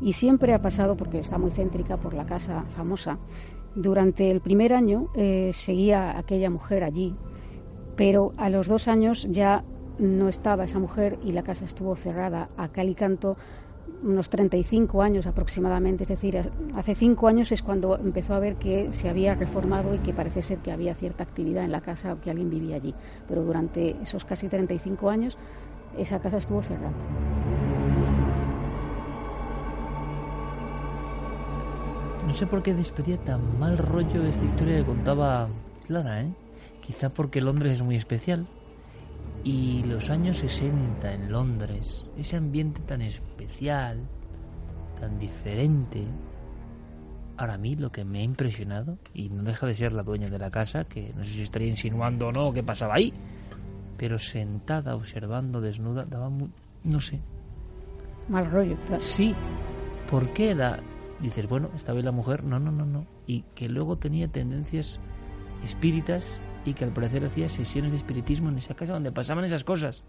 [0.00, 3.18] Y siempre ha pasado, porque está muy céntrica por la casa famosa,
[3.74, 7.14] durante el primer año eh, seguía aquella mujer allí,
[7.96, 9.64] pero a los dos años ya
[9.98, 13.36] no estaba esa mujer y la casa estuvo cerrada a cal y canto
[14.02, 18.92] unos 35 años aproximadamente, es decir, hace cinco años es cuando empezó a ver que
[18.92, 22.20] se había reformado y que parece ser que había cierta actividad en la casa o
[22.20, 22.94] que alguien vivía allí.
[23.26, 25.38] Pero durante esos casi 35 años
[25.96, 26.92] esa casa estuvo cerrada.
[32.26, 35.48] No sé por qué despedía tan mal rollo esta historia que contaba
[35.86, 36.28] Clara, ¿eh?
[36.80, 38.46] Quizá porque Londres es muy especial
[39.44, 44.00] y los años 60 en Londres, ese ambiente tan especial,
[44.98, 46.02] tan diferente.
[47.36, 50.30] Ahora a mí lo que me ha impresionado, y no deja de ser la dueña
[50.30, 53.12] de la casa, que no sé si estaría insinuando o no qué pasaba ahí,
[53.98, 57.20] pero sentada observando desnuda, daba no sé.
[58.28, 59.34] Mal rollo, Sí,
[60.10, 60.80] ¿Por qué da?
[61.20, 63.06] Dices, bueno, estaba vez la mujer, no, no, no, no.
[63.26, 65.00] Y que luego tenía tendencias
[65.64, 69.64] espíritas y que al parecer hacía sesiones de espiritismo en esa casa donde pasaban esas
[69.64, 70.02] cosas.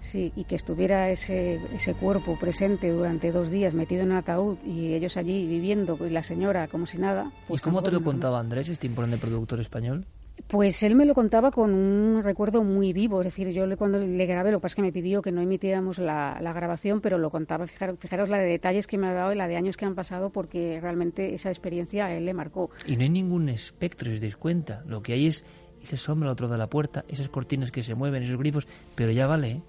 [0.00, 4.56] Sí, y que estuviera ese, ese cuerpo presente durante dos días metido en un ataúd
[4.64, 7.30] y ellos allí viviendo y la señora como si nada.
[7.46, 10.06] Pues ¿Y cómo te lo contaba Andrés, este importante productor español?
[10.48, 14.26] Pues él me lo contaba con un recuerdo muy vivo, es decir, yo cuando le
[14.26, 17.30] grabé, lo que pasa es que me pidió que no emitiéramos la, grabación, pero lo
[17.30, 19.84] contaba, fijaros, fijaros la de detalles que me ha dado y la de años que
[19.84, 22.70] han pasado, porque realmente esa experiencia a él le marcó.
[22.86, 25.44] Y no hay ningún espectro, os dais cuenta, lo que hay es
[25.82, 29.12] esa sombra al otro de la puerta, esas cortinas que se mueven, esos grifos, pero
[29.12, 29.62] ya vale, ¿eh?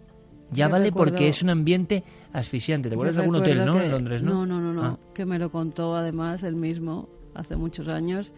[0.51, 2.89] Ya vale porque es un ambiente asfixiante.
[2.89, 3.79] ¿Te acuerdas de algún hotel, no?
[3.79, 4.45] en Londres, ¿no?
[4.45, 4.83] No, no, no, no.
[4.83, 4.99] Ah.
[5.13, 8.31] Que me lo contó además él mismo hace muchos años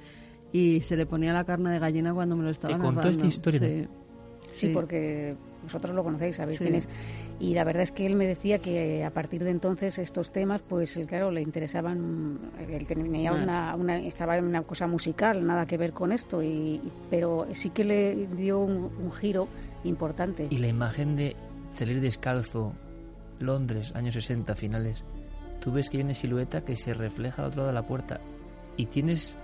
[0.51, 3.01] y se le ponía la carne de gallina cuando me lo estaba narrando.
[3.01, 3.59] contó esta historia?
[3.59, 3.87] Sí.
[4.53, 4.67] sí.
[4.67, 6.87] porque vosotros lo conocéis, sabéis quién es.
[7.43, 10.61] Y la verdad es que él me decía que a partir de entonces estos temas,
[10.61, 12.39] pues claro, le interesaban.
[12.69, 16.79] Él tenía una, una, estaba en una cosa musical, nada que ver con esto, y,
[17.09, 19.49] pero sí que le dio un, un giro
[19.83, 20.47] importante.
[20.51, 21.35] Y la imagen de
[21.69, 22.71] salir descalzo,
[23.39, 25.03] Londres, años 60, finales,
[25.59, 28.21] tú ves que hay una silueta que se refleja al otro lado de la puerta
[28.77, 29.37] y tienes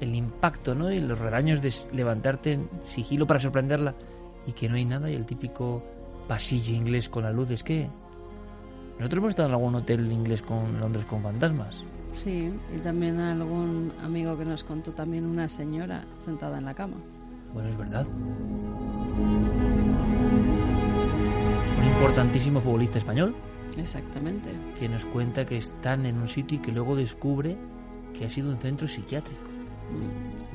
[0.00, 0.90] el impacto, ¿no?
[0.90, 3.94] Y los redaños de levantarte en sigilo para sorprenderla
[4.48, 5.84] y que no hay nada y el típico
[6.26, 7.88] pasillo inglés con las luces que
[8.98, 11.82] nosotros hemos estado en algún hotel inglés con Londres con fantasmas.
[12.22, 16.96] Sí, y también algún amigo que nos contó también una señora sentada en la cama.
[17.52, 18.06] Bueno, es verdad.
[21.78, 23.34] Un importantísimo futbolista español.
[23.76, 24.50] Exactamente.
[24.78, 27.56] Que nos cuenta que están en un sitio y que luego descubre
[28.12, 29.53] que ha sido un centro psiquiátrico.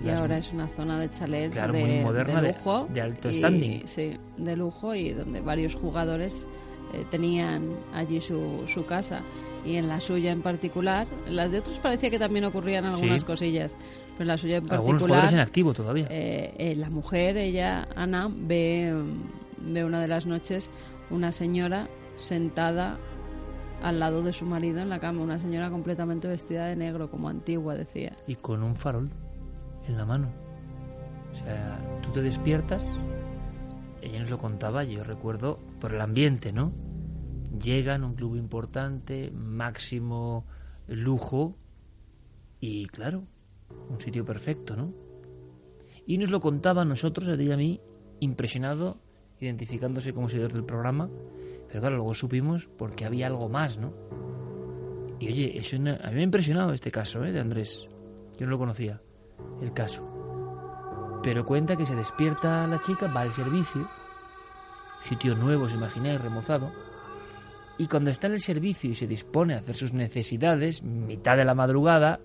[0.03, 2.87] Y ahora es una zona de chalets de, moderna, de, lujo.
[2.89, 3.85] De, alto standing.
[3.85, 6.47] Sí, de lujo y donde varios jugadores
[6.93, 9.21] eh, tenían allí su, su casa
[9.65, 13.25] y en la suya en particular, en las de otros parecía que también ocurrían algunas
[13.25, 13.75] cosillas,
[14.13, 14.79] pero en la suya en particular...
[14.79, 16.07] Algunos jugadores en activo todavía.
[16.09, 18.93] Eh, eh, la mujer, ella, Ana, ve,
[19.57, 20.69] ve una de las noches
[21.09, 22.97] una señora sentada
[23.81, 27.29] al lado de su marido en la cama, una señora completamente vestida de negro, como
[27.29, 28.13] antigua, decía.
[28.27, 29.09] Y con un farol
[29.89, 30.29] en la mano.
[31.31, 32.85] O sea, tú te despiertas,
[34.01, 36.71] ella nos lo contaba, yo recuerdo, por el ambiente, ¿no?
[37.61, 40.45] Llegan a un club importante, máximo
[40.87, 41.55] lujo,
[42.59, 43.23] y claro,
[43.89, 44.93] un sitio perfecto, ¿no?
[46.05, 47.81] Y nos lo contaba a nosotros, a y a mí,
[48.19, 48.99] impresionado,
[49.39, 51.09] identificándose como seguidor del programa,
[51.67, 53.93] pero claro, luego supimos porque había algo más, ¿no?
[55.19, 57.31] Y oye, eso a mí me ha impresionado este caso ¿eh?
[57.31, 57.87] de Andrés.
[58.37, 59.01] Yo no lo conocía,
[59.61, 60.05] el caso.
[61.23, 63.89] Pero cuenta que se despierta la chica, va al servicio,
[65.01, 66.71] sitio nuevo, se imagináis, remozado,
[67.77, 71.45] y cuando está en el servicio y se dispone a hacer sus necesidades, mitad de
[71.45, 72.19] la madrugada,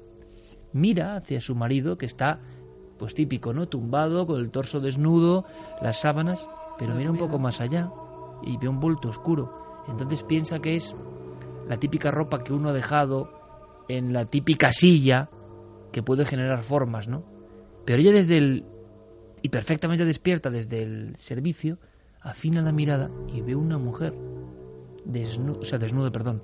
[0.73, 2.41] mira hacia su marido que está,
[2.99, 3.69] pues típico, ¿no?
[3.69, 5.45] Tumbado, con el torso desnudo,
[5.81, 6.47] las sábanas,
[6.77, 7.91] pero mira un poco más allá
[8.43, 9.85] y ve un bulto oscuro.
[9.89, 10.97] Entonces piensa que es
[11.69, 13.31] la típica ropa que uno ha dejado
[13.89, 15.31] en la típica silla
[15.95, 17.23] que puede generar formas, ¿no?
[17.85, 18.65] Pero ella desde el...
[19.43, 21.79] y perfectamente despierta desde el servicio,
[22.21, 24.13] afina la mirada y ve una mujer
[25.05, 26.43] desnuda, o sea, desnuda, perdón,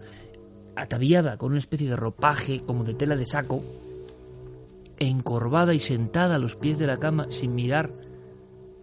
[0.77, 3.65] ataviada con una especie de ropaje como de tela de saco,
[5.01, 7.93] encorvada y sentada a los pies de la cama sin mirar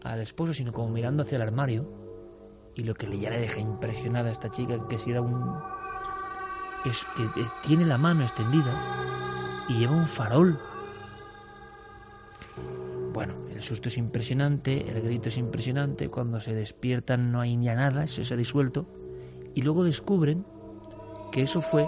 [0.04, 1.90] al esposo, sino como mirando hacia el armario
[2.76, 5.60] y lo que ya le deja impresionada a esta chica, que si da un...
[6.84, 7.24] es que
[7.66, 9.08] tiene la mano extendida
[9.70, 10.60] y lleva un farol.
[13.14, 17.76] Bueno, el susto es impresionante, el grito es impresionante, cuando se despiertan no hay ya
[17.76, 18.86] nada, eso se ha disuelto,
[19.56, 20.46] y luego descubren
[21.32, 21.86] que eso fue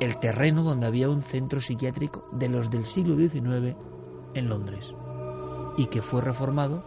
[0.00, 3.76] el terreno donde había un centro psiquiátrico de los del siglo XIX
[4.34, 4.94] en Londres
[5.76, 6.84] y que fue reformado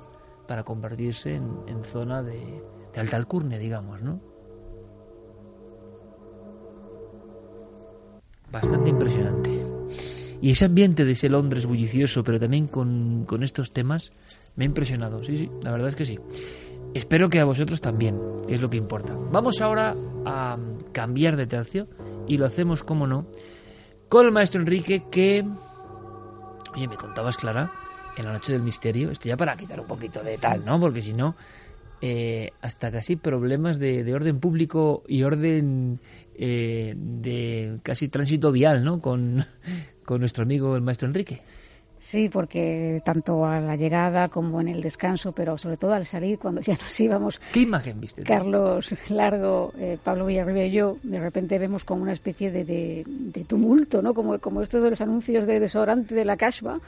[0.48, 2.62] para convertirse en zona de,
[3.00, 4.20] alta alcurnia, digamos, ¿no?
[8.52, 9.55] Bastante impresionante.
[10.46, 14.12] Y ese ambiente de ese Londres bullicioso, pero también con, con estos temas,
[14.56, 15.24] me ha impresionado.
[15.24, 16.20] Sí, sí, la verdad es que sí.
[16.93, 19.18] Espero que a vosotros también, que es lo que importa.
[19.32, 20.56] Vamos ahora a
[20.91, 21.88] cambiar de tercio
[22.28, 23.26] y lo hacemos, como no,
[24.08, 25.43] con el maestro Enrique que...
[26.76, 27.72] Oye, me contabas, Clara,
[28.16, 30.80] en la noche del misterio, esto ya para quitar un poquito de tal, ¿no?
[30.80, 31.36] Porque si no,
[32.02, 36.00] eh, hasta casi problemas de, orden público y orden
[36.36, 39.02] eh, de casi tránsito vial, ¿no?
[39.02, 39.46] Con,
[40.06, 41.41] con nuestro amigo el maestro Enrique.
[42.06, 46.38] Sí, porque tanto a la llegada como en el descanso, pero sobre todo al salir,
[46.38, 47.41] cuando ya nos íbamos.
[47.51, 48.22] ¿Qué imagen viste?
[48.22, 53.43] Carlos Largo, eh, Pablo Villarribia y yo, de repente vemos como una especie de, de,
[53.45, 54.14] tumulto, ¿no?
[54.14, 56.80] Como, como estos de los anuncios de desodorante de la Cashba.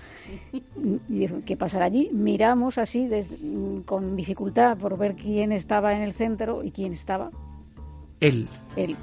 [1.48, 2.12] ¿Qué pasará allí?
[2.14, 3.10] Miramos así,
[3.86, 7.32] con dificultad, por ver quién estaba en el centro y quién estaba.
[8.20, 8.48] Él.
[8.76, 8.96] Él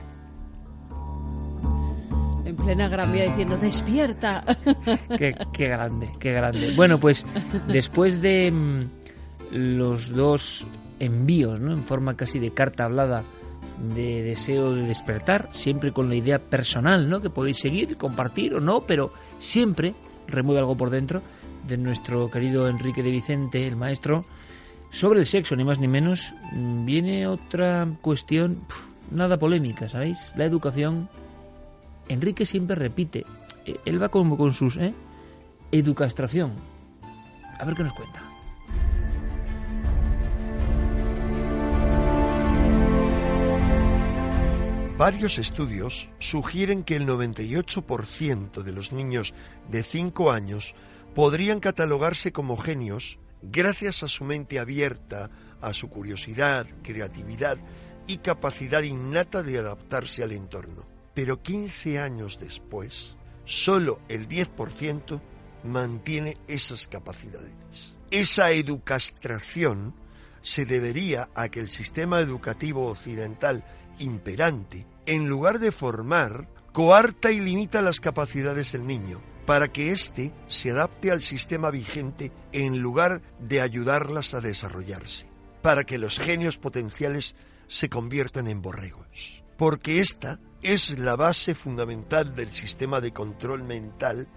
[2.55, 4.45] en plena Gran Vía diciendo despierta.
[5.19, 6.73] Qué, grande, qué grande.
[6.75, 7.27] Bueno, pues
[7.67, 8.83] después de mm,
[9.51, 10.67] los dos
[11.01, 11.73] envíos, ¿no?
[11.73, 13.25] En forma casi de carta hablada
[13.95, 17.21] de deseo de despertar, siempre con la idea personal, ¿no?
[17.21, 19.95] Que podéis seguir, compartir o no, pero siempre
[20.29, 21.23] remueve algo por dentro
[21.67, 24.25] de nuestro querido Enrique de Vicente, el maestro,
[24.93, 28.61] sobre el sexo, ni más ni menos, mm, viene otra cuestión
[29.11, 30.33] nada polémica, ¿sabéis?
[30.37, 31.09] La educación
[32.09, 33.25] Enrique siempre repite,
[33.67, 34.95] eh, él va como con sus ¿eh?
[35.73, 36.53] educastración.
[37.59, 38.23] A ver qué nos cuenta.
[44.97, 49.35] Varios estudios sugieren que el 98% de los niños
[49.69, 50.75] de 5 años
[51.17, 55.31] podrían catalogarse como genios gracias a su mente abierta,
[55.61, 57.59] a su curiosidad, creatividad
[58.07, 60.94] y capacidad innata de adaptarse al entorno.
[61.15, 65.21] Pero 15 años después, solo el 10%
[65.65, 67.55] mantiene esas capacidades.
[68.11, 69.95] Esa educastración
[70.43, 73.65] se debería a que el sistema educativo occidental
[73.99, 80.33] imperante, en lugar de formar, coarta y limita las capacidades del niño, para que éste
[80.49, 85.29] se adapte al sistema vigente en lugar de ayudarlas a desarrollarse,
[85.62, 87.35] para que los genios potenciales
[87.67, 89.43] se conviertan en borregos.
[89.57, 94.29] Porque esta es la base fundamental del sistema de control mental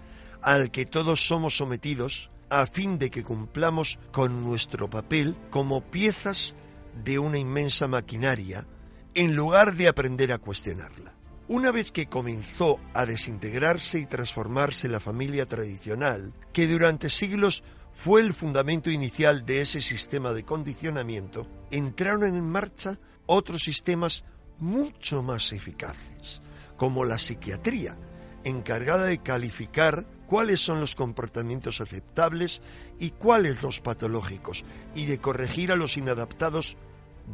[0.42, 6.54] al que todos somos sometidos a fin de que cumplamos con nuestro papel como piezas
[7.02, 8.66] de una inmensa maquinaria
[9.14, 11.14] en lugar de aprender a cuestionarla.
[11.48, 17.64] Una vez que comenzó a desintegrarse y transformarse la familia tradicional, que durante siglos
[17.94, 24.24] fue el fundamento inicial de ese sistema de condicionamiento, entraron en marcha otros sistemas
[24.58, 26.40] mucho más eficaces,
[26.76, 27.96] como la psiquiatría,
[28.44, 32.60] encargada de calificar cuáles son los comportamientos aceptables
[32.98, 36.76] y cuáles los patológicos, y de corregir a los inadaptados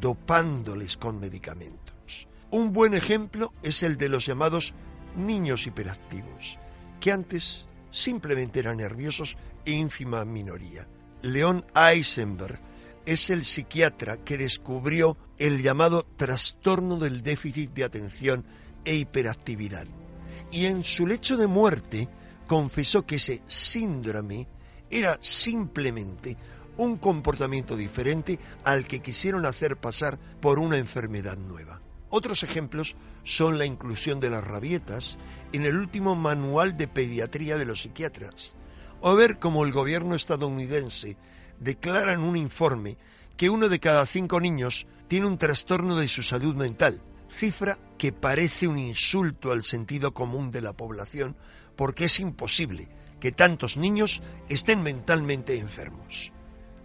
[0.00, 1.94] dopándoles con medicamentos.
[2.50, 4.74] Un buen ejemplo es el de los llamados
[5.16, 6.58] niños hiperactivos,
[7.00, 10.86] que antes simplemente eran nerviosos e ínfima minoría.
[11.22, 12.60] León Eisenberg
[13.06, 18.44] es el psiquiatra que descubrió el llamado trastorno del déficit de atención
[18.84, 19.86] e hiperactividad.
[20.50, 22.08] Y en su lecho de muerte
[22.46, 24.46] confesó que ese síndrome
[24.90, 26.36] era simplemente
[26.76, 31.80] un comportamiento diferente al que quisieron hacer pasar por una enfermedad nueva.
[32.10, 35.18] Otros ejemplos son la inclusión de las rabietas
[35.52, 38.52] en el último manual de pediatría de los psiquiatras,
[39.00, 41.16] o ver cómo el gobierno estadounidense
[41.60, 42.96] declara en un informe
[43.36, 47.00] que uno de cada cinco niños tiene un trastorno de su salud mental,
[47.30, 51.36] cifra que parece un insulto al sentido común de la población
[51.76, 52.88] porque es imposible
[53.20, 56.32] que tantos niños estén mentalmente enfermos.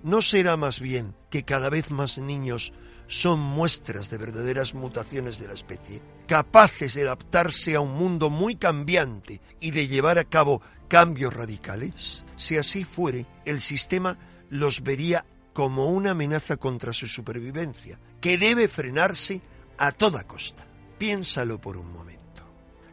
[0.03, 2.71] ¿No será más bien que cada vez más niños
[3.07, 8.55] son muestras de verdaderas mutaciones de la especie, capaces de adaptarse a un mundo muy
[8.55, 12.23] cambiante y de llevar a cabo cambios radicales?
[12.37, 14.17] Si así fuere, el sistema
[14.49, 19.41] los vería como una amenaza contra su supervivencia, que debe frenarse
[19.77, 20.65] a toda costa.
[20.97, 22.43] Piénsalo por un momento.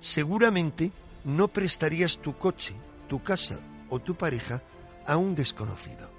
[0.00, 0.92] Seguramente
[1.24, 2.74] no prestarías tu coche,
[3.08, 4.62] tu casa o tu pareja
[5.06, 6.10] a un desconocido.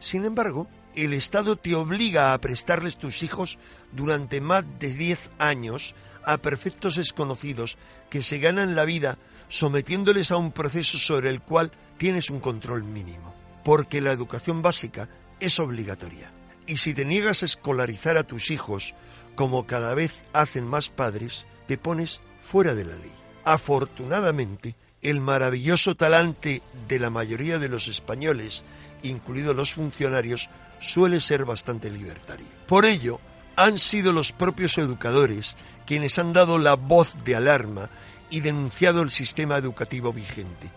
[0.00, 3.58] Sin embargo, el Estado te obliga a prestarles tus hijos
[3.92, 5.94] durante más de 10 años
[6.24, 7.76] a perfectos desconocidos
[8.10, 9.18] que se ganan la vida
[9.48, 13.35] sometiéndoles a un proceso sobre el cual tienes un control mínimo
[13.66, 15.08] porque la educación básica
[15.40, 16.30] es obligatoria.
[16.68, 18.94] Y si te niegas a escolarizar a tus hijos,
[19.34, 23.10] como cada vez hacen más padres, te pones fuera de la ley.
[23.42, 28.62] Afortunadamente, el maravilloso talante de la mayoría de los españoles,
[29.02, 30.48] incluidos los funcionarios,
[30.80, 32.46] suele ser bastante libertario.
[32.68, 33.18] Por ello,
[33.56, 35.56] han sido los propios educadores
[35.86, 37.90] quienes han dado la voz de alarma
[38.30, 40.70] y denunciado el sistema educativo vigente.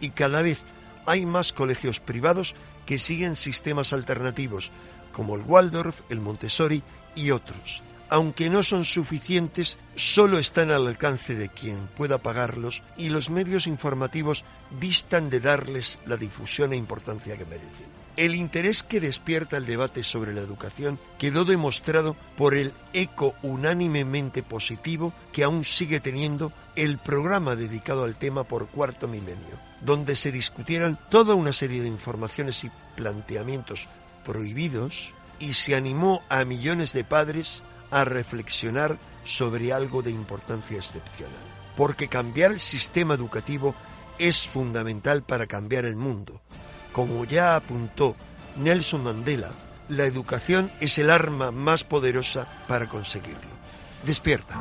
[0.00, 0.58] Y cada vez
[1.06, 2.54] hay más colegios privados
[2.86, 4.70] que siguen sistemas alternativos,
[5.12, 6.82] como el Waldorf, el Montessori
[7.14, 13.08] y otros, aunque no son suficientes, solo están al alcance de quien pueda pagarlos y
[13.08, 14.44] los medios informativos
[14.80, 17.91] distan de darles la difusión e importancia que merecen.
[18.16, 24.42] El interés que despierta el debate sobre la educación quedó demostrado por el eco unánimemente
[24.42, 30.30] positivo que aún sigue teniendo el programa dedicado al tema por cuarto milenio, donde se
[30.30, 33.88] discutieran toda una serie de informaciones y planteamientos
[34.26, 41.34] prohibidos y se animó a millones de padres a reflexionar sobre algo de importancia excepcional.
[41.76, 43.74] Porque cambiar el sistema educativo
[44.18, 46.42] es fundamental para cambiar el mundo.
[46.92, 48.16] Como ya apuntó
[48.56, 49.50] Nelson Mandela,
[49.88, 53.52] la educación es el arma más poderosa para conseguirlo.
[54.04, 54.60] Despierta.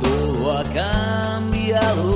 [0.00, 2.13] todo ha cambiado.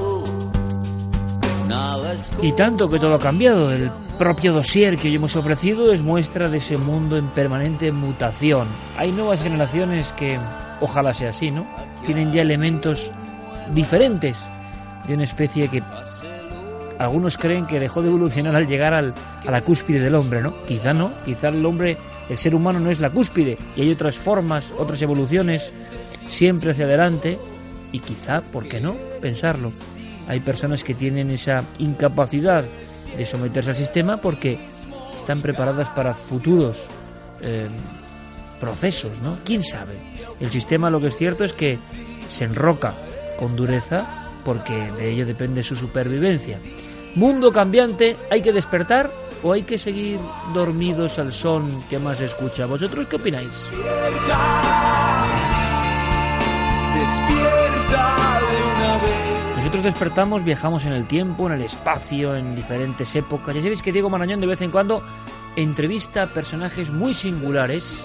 [2.43, 3.73] Y tanto que todo ha cambiado.
[3.73, 8.69] El propio dossier que hoy hemos ofrecido es muestra de ese mundo en permanente mutación.
[8.97, 10.39] Hay nuevas generaciones que,
[10.81, 11.67] ojalá sea así, ¿no?
[12.05, 13.13] Tienen ya elementos
[13.75, 14.49] diferentes
[15.07, 15.83] de una especie que
[16.99, 19.15] algunos creen que dejó de evolucionar al llegar al,
[19.47, 20.55] a la cúspide del hombre, ¿no?
[20.65, 21.97] Quizá no, quizá el hombre,
[22.29, 25.73] el ser humano no es la cúspide y hay otras formas, otras evoluciones
[26.27, 27.39] siempre hacia adelante
[27.93, 28.97] y quizá, ¿por qué no?
[29.21, 29.73] Pensarlo.
[30.29, 32.65] Hay personas que tienen esa incapacidad
[33.17, 34.61] de someterse al sistema porque
[35.17, 36.87] están preparadas para futuros
[37.41, 37.67] eh,
[38.61, 39.39] procesos, ¿no?
[39.45, 39.95] ¿Quién sabe?
[40.39, 41.79] El sistema lo que es cierto es que
[42.29, 42.95] se enroca
[43.39, 46.59] con dureza porque de ello depende su supervivencia.
[47.15, 49.11] Mundo cambiante, ¿hay que despertar
[49.43, 50.19] o hay que seguir
[50.53, 52.67] dormidos al son que más escucha?
[52.67, 53.69] ¿Vosotros qué opináis?
[59.69, 63.55] Nosotros despertamos, viajamos en el tiempo, en el espacio, en diferentes épocas.
[63.55, 65.03] Ya sabéis que Diego Marañón de vez en cuando
[65.57, 68.03] entrevista a personajes muy singulares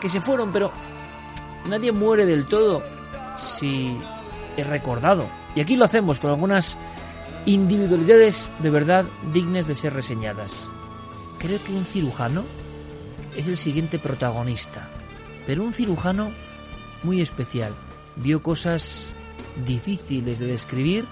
[0.00, 0.72] que se fueron, pero
[1.68, 2.82] nadie muere del todo
[3.38, 3.96] si
[4.56, 5.28] es recordado.
[5.54, 6.76] Y aquí lo hacemos con algunas
[7.46, 10.68] individualidades de verdad dignas de ser reseñadas.
[11.38, 12.42] Creo que un cirujano
[13.36, 14.88] es el siguiente protagonista,
[15.46, 16.32] pero un cirujano
[17.04, 17.72] muy especial.
[18.16, 19.13] Vio cosas
[19.66, 21.04] difíciles de describir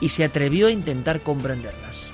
[0.00, 2.10] y se atrevió a intentar comprenderlas.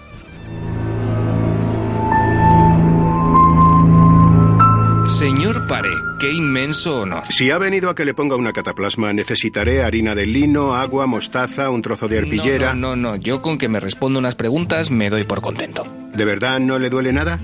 [5.09, 7.23] Señor Pare, qué inmenso honor.
[7.29, 11.71] Si ha venido a que le ponga una cataplasma, necesitaré harina de lino, agua, mostaza,
[11.71, 12.75] un trozo de arpillera.
[12.75, 15.87] No, no, no, yo con que me responda unas preguntas me doy por contento.
[16.13, 17.41] ¿De verdad no le duele nada?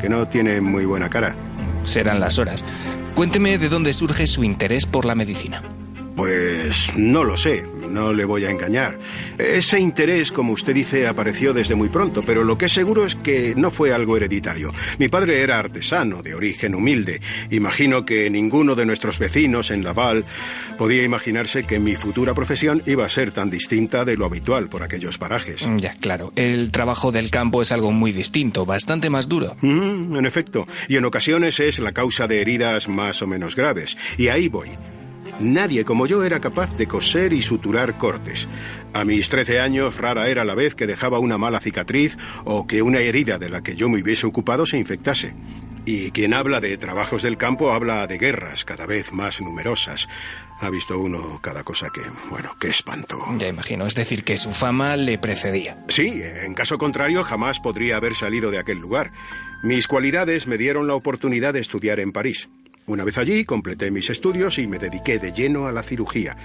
[0.00, 1.34] Que no tiene muy buena cara.
[1.82, 2.64] Serán las horas.
[3.14, 5.62] Cuénteme de dónde surge su interés por la medicina.
[6.18, 8.98] Pues no lo sé, no le voy a engañar.
[9.38, 13.14] Ese interés, como usted dice, apareció desde muy pronto, pero lo que es seguro es
[13.14, 14.72] que no fue algo hereditario.
[14.98, 17.20] Mi padre era artesano, de origen humilde.
[17.50, 20.24] Imagino que ninguno de nuestros vecinos en Laval
[20.76, 24.82] podía imaginarse que mi futura profesión iba a ser tan distinta de lo habitual por
[24.82, 25.68] aquellos parajes.
[25.76, 26.32] Ya, claro.
[26.34, 29.56] El trabajo del campo es algo muy distinto, bastante más duro.
[29.60, 33.96] Mm, en efecto, y en ocasiones es la causa de heridas más o menos graves.
[34.18, 34.70] Y ahí voy.
[35.40, 38.48] Nadie como yo era capaz de coser y suturar cortes.
[38.92, 42.82] A mis trece años rara era la vez que dejaba una mala cicatriz o que
[42.82, 45.34] una herida de la que yo me hubiese ocupado se infectase.
[45.84, 50.06] Y quien habla de trabajos del campo habla de guerras cada vez más numerosas.
[50.60, 53.16] Ha visto uno cada cosa que, bueno, qué espanto.
[53.38, 55.82] Ya imagino, es decir, que su fama le precedía.
[55.88, 59.12] Sí, en caso contrario jamás podría haber salido de aquel lugar.
[59.62, 62.48] Mis cualidades me dieron la oportunidad de estudiar en París.
[62.88, 66.36] Una vez allí completé mis estudios y me dediqué de lleno a la cirugía.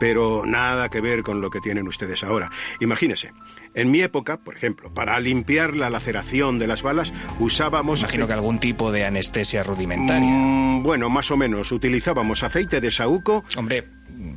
[0.00, 2.50] Pero nada que ver con lo que tienen ustedes ahora.
[2.80, 3.32] Imagínese,
[3.74, 8.00] en mi época, por ejemplo, para limpiar la laceración de las balas usábamos...
[8.00, 10.28] Imagino que algún tipo de anestesia rudimentaria.
[10.28, 11.70] Mm, bueno, más o menos.
[11.70, 13.44] Utilizábamos aceite de saúco...
[13.56, 13.84] Hombre,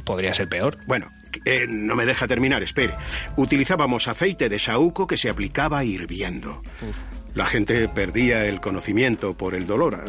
[0.03, 0.78] podría ser peor.
[0.86, 1.11] Bueno,
[1.45, 2.95] eh, no me deja terminar, espere.
[3.38, 6.61] Utilizábamos aceite de saúco que se aplicaba hirviendo.
[7.36, 10.03] La gente perdía el conocimiento por el dolor,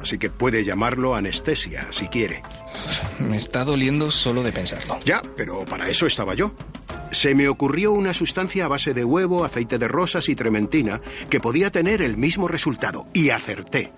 [0.00, 2.42] así que puede llamarlo anestesia si quiere.
[3.18, 4.98] Me está doliendo solo de pensarlo.
[5.04, 6.52] Ya, pero para eso estaba yo.
[7.12, 11.00] Se me ocurrió una sustancia a base de huevo, aceite de rosas y trementina
[11.30, 13.92] que podía tener el mismo resultado, y acerté.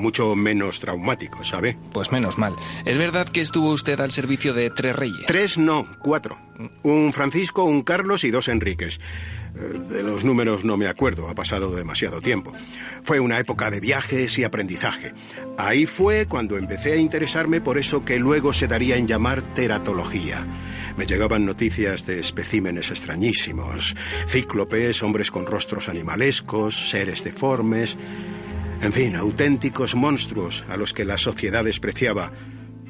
[0.00, 1.78] Mucho menos traumático, ¿sabe?
[1.92, 2.54] Pues menos mal.
[2.84, 5.26] ¿Es verdad que estuvo usted al servicio de tres reyes?
[5.26, 6.38] Tres no, cuatro.
[6.82, 9.00] Un Francisco, un Carlos y dos Enriques.
[9.54, 12.52] Eh, de los números no me acuerdo, ha pasado demasiado tiempo.
[13.02, 15.12] Fue una época de viajes y aprendizaje.
[15.58, 20.46] Ahí fue cuando empecé a interesarme por eso que luego se daría en llamar teratología.
[20.96, 23.96] Me llegaban noticias de especímenes extrañísimos,
[24.26, 27.96] cíclopes, hombres con rostros animalescos, seres deformes,
[28.82, 32.32] en fin, auténticos monstruos a los que la sociedad despreciaba,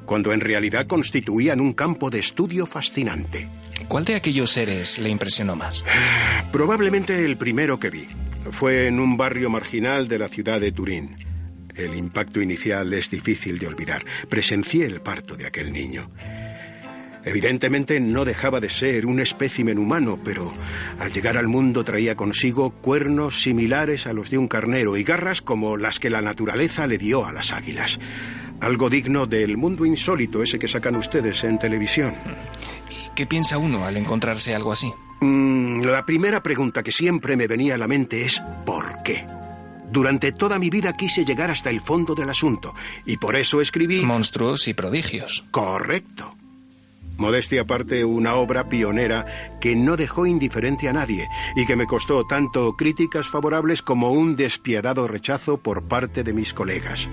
[0.07, 3.49] cuando en realidad constituían un campo de estudio fascinante.
[3.89, 5.85] ¿Cuál de aquellos seres le impresionó más?
[6.53, 8.07] Probablemente el primero que vi.
[8.51, 11.17] Fue en un barrio marginal de la ciudad de Turín.
[11.75, 14.05] El impacto inicial es difícil de olvidar.
[14.29, 16.11] Presencié el parto de aquel niño.
[17.25, 20.53] Evidentemente no dejaba de ser un espécimen humano, pero
[20.99, 25.43] al llegar al mundo traía consigo cuernos similares a los de un carnero y garras
[25.43, 27.99] como las que la naturaleza le dio a las águilas.
[28.61, 32.15] Algo digno del mundo insólito ese que sacan ustedes en televisión.
[33.15, 34.93] ¿Qué piensa uno al encontrarse algo así?
[35.21, 39.27] Mm, la primera pregunta que siempre me venía a la mente es ¿por qué?
[39.91, 44.03] Durante toda mi vida quise llegar hasta el fondo del asunto y por eso escribí...
[44.03, 45.45] Monstruos y prodigios.
[45.51, 46.37] Correcto.
[47.21, 52.27] Modestia aparte, una obra pionera que no dejó indiferente a nadie y que me costó
[52.27, 57.11] tanto críticas favorables como un despiadado rechazo por parte de mis colegas.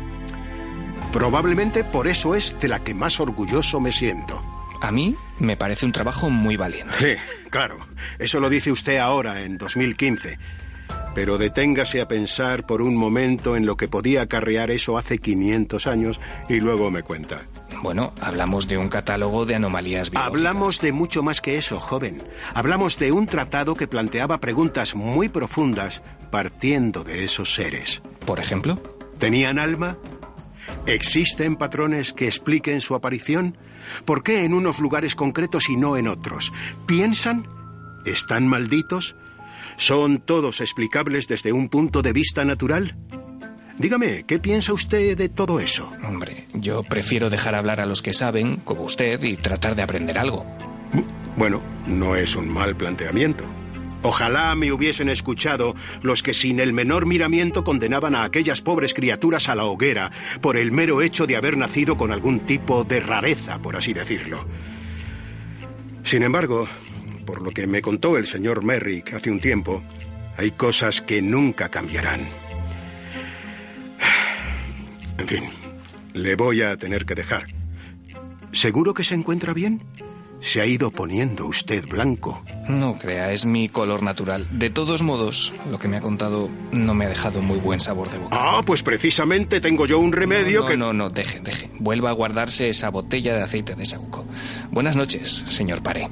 [1.11, 4.41] Probablemente por eso es de la que más orgulloso me siento.
[4.81, 6.95] A mí me parece un trabajo muy valiente.
[6.99, 7.77] Sí, claro.
[8.17, 10.37] Eso lo dice usted ahora, en 2015.
[11.17, 15.87] Pero deténgase a pensar por un momento en lo que podía acarrear eso hace 500
[15.87, 17.41] años y luego me cuenta.
[17.81, 20.37] Bueno, hablamos de un catálogo de anomalías biológicas.
[20.37, 22.21] Hablamos de mucho más que eso, joven.
[22.53, 28.03] Hablamos de un tratado que planteaba preguntas muy profundas partiendo de esos seres.
[28.27, 28.79] ¿Por ejemplo?
[29.17, 29.97] ¿Tenían alma?
[30.85, 33.57] ¿Existen patrones que expliquen su aparición?
[34.05, 36.53] ¿Por qué en unos lugares concretos y no en otros?
[36.85, 37.47] ¿Piensan?
[38.05, 39.15] ¿Están malditos?
[39.75, 42.95] ¿Son todos explicables desde un punto de vista natural?
[43.77, 45.91] Dígame, ¿qué piensa usted de todo eso?
[46.03, 50.17] Hombre, yo prefiero dejar hablar a los que saben, como usted, y tratar de aprender
[50.17, 50.45] algo.
[51.35, 53.43] Bueno, no es un mal planteamiento.
[54.01, 59.49] Ojalá me hubiesen escuchado los que sin el menor miramiento condenaban a aquellas pobres criaturas
[59.49, 60.11] a la hoguera
[60.41, 64.45] por el mero hecho de haber nacido con algún tipo de rareza, por así decirlo.
[66.03, 66.67] Sin embargo,
[67.27, 69.83] por lo que me contó el señor Merrick hace un tiempo,
[70.37, 72.21] hay cosas que nunca cambiarán.
[75.19, 75.45] En fin,
[76.13, 77.47] le voy a tener que dejar.
[78.51, 79.83] ¿Seguro que se encuentra bien?
[80.39, 82.43] Se ha ido poniendo usted blanco.
[82.69, 84.45] No crea, es mi color natural.
[84.51, 88.11] De todos modos, lo que me ha contado no me ha dejado muy buen sabor
[88.11, 88.37] de boca.
[88.39, 90.77] Ah, pues precisamente tengo yo un remedio no, que...
[90.77, 91.71] No, no, deje, deje.
[91.79, 94.23] Vuelva a guardarse esa botella de aceite de saúco.
[94.71, 96.07] Buenas noches, señor Paré.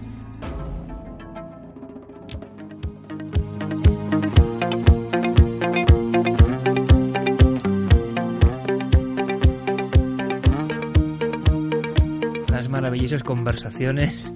[12.96, 14.34] Maravillosas conversaciones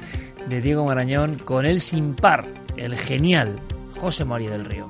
[0.50, 2.46] de Diego Marañón con el sin par,
[2.76, 3.58] el genial
[4.02, 4.90] José María del Río.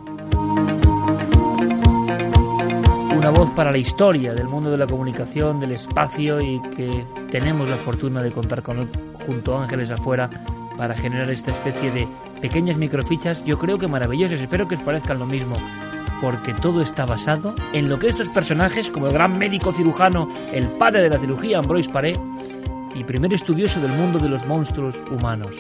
[3.16, 7.70] Una voz para la historia del mundo de la comunicación, del espacio y que tenemos
[7.70, 8.90] la fortuna de contar con él
[9.28, 10.32] junto a Ángeles afuera
[10.76, 12.08] para generar esta especie de
[12.42, 15.58] pequeñas microfichas, yo creo que maravillosas, espero que os parezcan lo mismo,
[16.22, 20.70] porque todo está basado en lo que estos personajes, como el gran médico cirujano, el
[20.70, 22.20] padre de la cirugía, Ambroise Paré,
[23.00, 25.58] y primer estudioso del mundo de los monstruos humanos.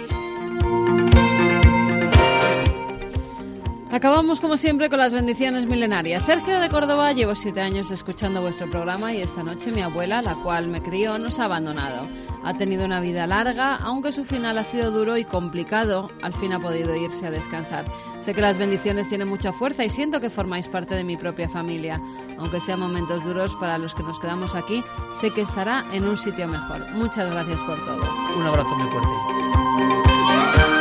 [3.91, 6.23] Acabamos como siempre con las bendiciones milenarias.
[6.23, 10.35] Sergio de Córdoba llevo siete años escuchando vuestro programa y esta noche mi abuela, la
[10.35, 12.07] cual me crió, nos ha abandonado.
[12.43, 16.53] Ha tenido una vida larga, aunque su final ha sido duro y complicado, al fin
[16.53, 17.85] ha podido irse a descansar.
[18.19, 21.49] Sé que las bendiciones tienen mucha fuerza y siento que formáis parte de mi propia
[21.49, 21.99] familia.
[22.37, 24.83] Aunque sean momentos duros para los que nos quedamos aquí,
[25.19, 26.85] sé que estará en un sitio mejor.
[26.91, 28.03] Muchas gracias por todo.
[28.37, 30.78] Un abrazo muy fuerte.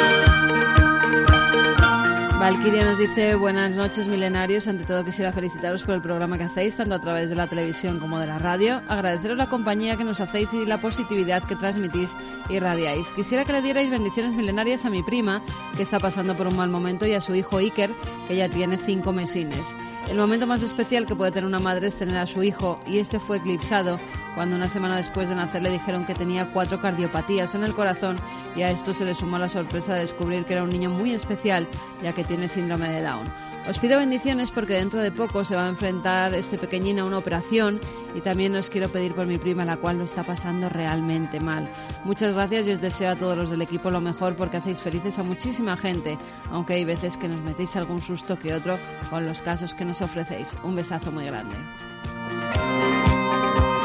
[2.48, 4.66] Valkyria nos dice buenas noches milenarios.
[4.68, 8.00] Ante todo quisiera felicitaros por el programa que hacéis, tanto a través de la televisión
[8.00, 8.80] como de la radio.
[8.88, 12.16] Agradeceros la compañía que nos hacéis y la positividad que transmitís
[12.48, 13.12] y radiáis.
[13.12, 15.42] Quisiera que le dierais bendiciones milenarias a mi prima,
[15.76, 17.90] que está pasando por un mal momento, y a su hijo Iker,
[18.26, 19.74] que ya tiene cinco mesines.
[20.08, 22.98] El momento más especial que puede tener una madre es tener a su hijo, y
[22.98, 24.00] este fue eclipsado
[24.34, 28.16] cuando una semana después de nacer le dijeron que tenía cuatro cardiopatías en el corazón,
[28.56, 31.12] y a esto se le sumó la sorpresa de descubrir que era un niño muy
[31.12, 31.66] especial,
[32.02, 33.26] ya que tiene síndrome de Down.
[33.68, 37.18] Os pido bendiciones porque dentro de poco se va a enfrentar este pequeñín a una
[37.18, 37.80] operación
[38.14, 41.68] y también os quiero pedir por mi prima, la cual lo está pasando realmente mal.
[42.04, 45.18] Muchas gracias y os deseo a todos los del equipo lo mejor porque hacéis felices
[45.18, 46.16] a muchísima gente,
[46.50, 48.78] aunque hay veces que nos metéis algún susto que otro
[49.10, 50.56] con los casos que nos ofrecéis.
[50.62, 51.56] Un besazo muy grande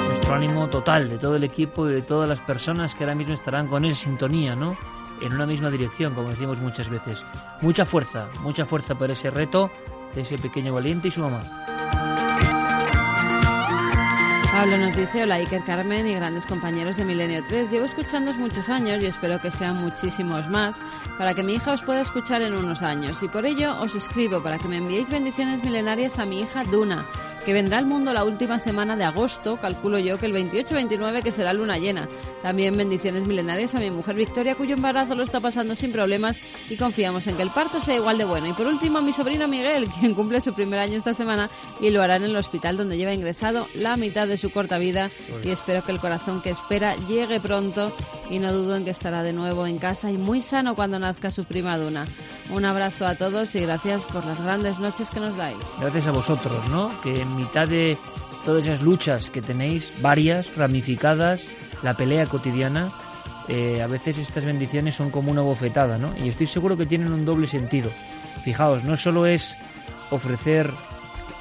[0.08, 3.34] nuestro ánimo total de todo el equipo y de todas las personas que ahora mismo
[3.34, 4.78] estarán con esa sintonía, ¿no?
[5.24, 7.26] En una misma dirección, como decimos muchas veces.
[7.62, 9.72] Mucha fuerza, mucha fuerza por ese reto
[10.14, 11.42] de ese pequeño valiente y su mamá.
[14.52, 17.72] Pablo nos dice, hola Iker Carmen y grandes compañeros de Milenio 3.
[17.72, 20.80] Llevo escuchándoos muchos años y espero que sean muchísimos más
[21.18, 23.24] para que mi hija os pueda escuchar en unos años.
[23.24, 27.04] Y por ello os escribo para que me enviéis bendiciones milenarias a mi hija Duna,
[27.46, 31.32] que vendrá al mundo la última semana de agosto, calculo yo que el 28-29 que
[31.32, 32.08] será luna llena.
[32.42, 36.40] También bendiciones milenarias a mi mujer Victoria, cuyo embarazo lo está pasando sin problemas
[36.70, 38.48] y confiamos en que el parto sea igual de bueno.
[38.48, 41.50] Y por último a mi sobrino Miguel, quien cumple su primer año esta semana
[41.82, 45.12] y lo hará en el hospital donde lleva ingresado la mitad de su corta vida
[45.44, 47.96] y espero que el corazón que espera llegue pronto
[48.30, 51.32] y no dudo en que estará de nuevo en casa y muy sano cuando nazca
[51.32, 52.06] su prima Duna.
[52.50, 55.58] Un abrazo a todos y gracias por las grandes noches que nos dais.
[55.80, 56.92] Gracias a vosotros, ¿no?
[57.02, 57.98] Que mitad de
[58.46, 61.48] todas esas luchas que tenéis, varias, ramificadas,
[61.82, 62.92] la pelea cotidiana,
[63.48, 66.14] eh, a veces estas bendiciones son como una bofetada, ¿no?
[66.18, 67.92] Y estoy seguro que tienen un doble sentido.
[68.44, 69.58] Fijaos, no solo es
[70.12, 70.74] ofrecer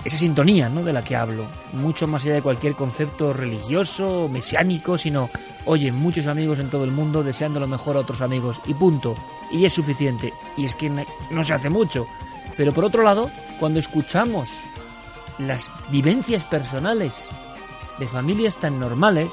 [0.05, 0.83] esa sintonía ¿no?
[0.83, 5.31] de la que hablo, mucho más allá de cualquier concepto religioso, mesiánico, sino,
[5.65, 9.15] oye, muchos amigos en todo el mundo deseando lo mejor a otros amigos y punto.
[9.53, 10.33] Y es suficiente.
[10.57, 10.91] Y es que
[11.31, 12.07] no se hace mucho.
[12.57, 13.31] Pero por otro lado,
[13.61, 14.51] cuando escuchamos
[15.39, 17.25] las vivencias personales
[17.99, 19.31] de familias tan normales,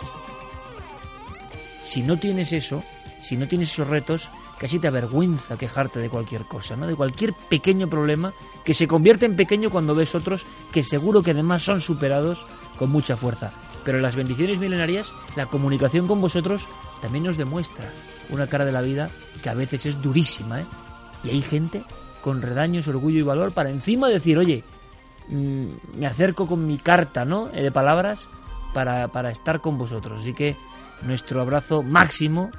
[1.84, 2.84] si no tienes eso,
[3.22, 6.88] si no tienes esos retos, casi te avergüenza quejarte de cualquier cosa, ¿no?
[6.88, 8.34] De cualquier pequeño problema
[8.64, 12.46] que se convierte en pequeño cuando ves otros que seguro que además son superados
[12.78, 13.52] con mucha fuerza.
[13.86, 16.68] Pero las bendiciones milenarias, la comunicación con vosotros
[17.02, 17.92] también nos demuestra
[18.30, 19.10] una cara de la vida
[19.42, 20.66] que a veces es durísima, ¿eh?
[21.24, 21.84] Y hay gente
[22.22, 24.64] con redaños, orgullo y valor para encima decir, oye,
[25.30, 27.50] me acerco con mi carta, ¿no?
[27.54, 28.28] Eh, de palabras
[28.74, 30.22] para, para estar con vosotros.
[30.22, 30.56] Así que
[31.04, 32.52] nuestro abrazo máximo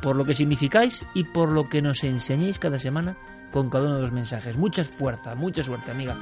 [0.00, 3.16] por lo que significáis y por lo que nos enseñéis cada semana
[3.52, 4.56] con cada uno de los mensajes.
[4.56, 6.16] Mucha fuerza, mucha suerte, amiga.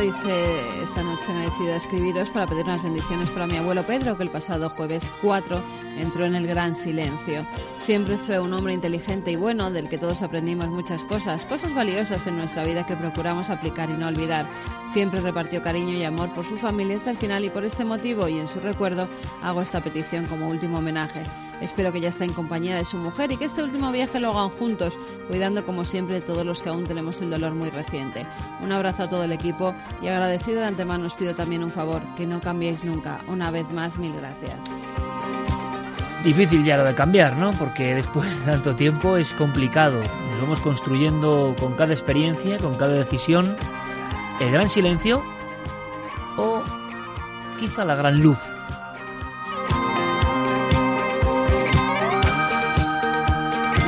[0.00, 4.16] Dice, esta noche me he decidido escribiros para pedir unas bendiciones para mi abuelo Pedro,
[4.16, 5.62] que el pasado jueves 4
[5.96, 7.46] entró en el gran silencio.
[7.78, 12.26] Siempre fue un hombre inteligente y bueno, del que todos aprendimos muchas cosas, cosas valiosas
[12.26, 14.46] en nuestra vida que procuramos aplicar y no olvidar.
[14.92, 18.28] Siempre repartió cariño y amor por su familia hasta el final y por este motivo
[18.28, 19.08] y en su recuerdo
[19.42, 21.22] hago esta petición como último homenaje.
[21.60, 24.30] Espero que ya esté en compañía de su mujer y que este último viaje lo
[24.30, 24.98] hagan juntos,
[25.28, 28.26] cuidando como siempre todos los que aún tenemos el dolor muy reciente.
[28.62, 32.02] Un abrazo a todo el equipo y agradecido de antemano os pido también un favor,
[32.16, 33.20] que no cambiéis nunca.
[33.28, 34.58] Una vez más, mil gracias.
[36.24, 37.52] Difícil ya lo de cambiar, ¿no?
[37.52, 40.00] Porque después de tanto tiempo es complicado.
[40.00, 43.56] Nos vamos construyendo con cada experiencia, con cada decisión,
[44.40, 45.22] el gran silencio
[46.36, 46.62] o
[47.60, 48.38] quizá la gran luz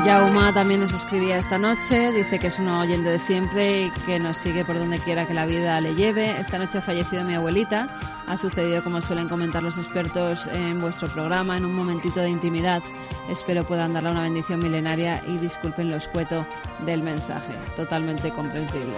[0.06, 4.20] Yauma también nos escribía esta noche, dice que es un oyente de siempre y que
[4.20, 6.38] nos sigue por donde quiera que la vida le lleve.
[6.38, 7.88] Esta noche ha fallecido mi abuelita,
[8.28, 12.84] ha sucedido como suelen comentar los expertos en vuestro programa, en un momentito de intimidad.
[13.28, 16.46] Espero puedan darle una bendición milenaria y disculpen lo escueto
[16.84, 18.94] del mensaje, totalmente comprensible.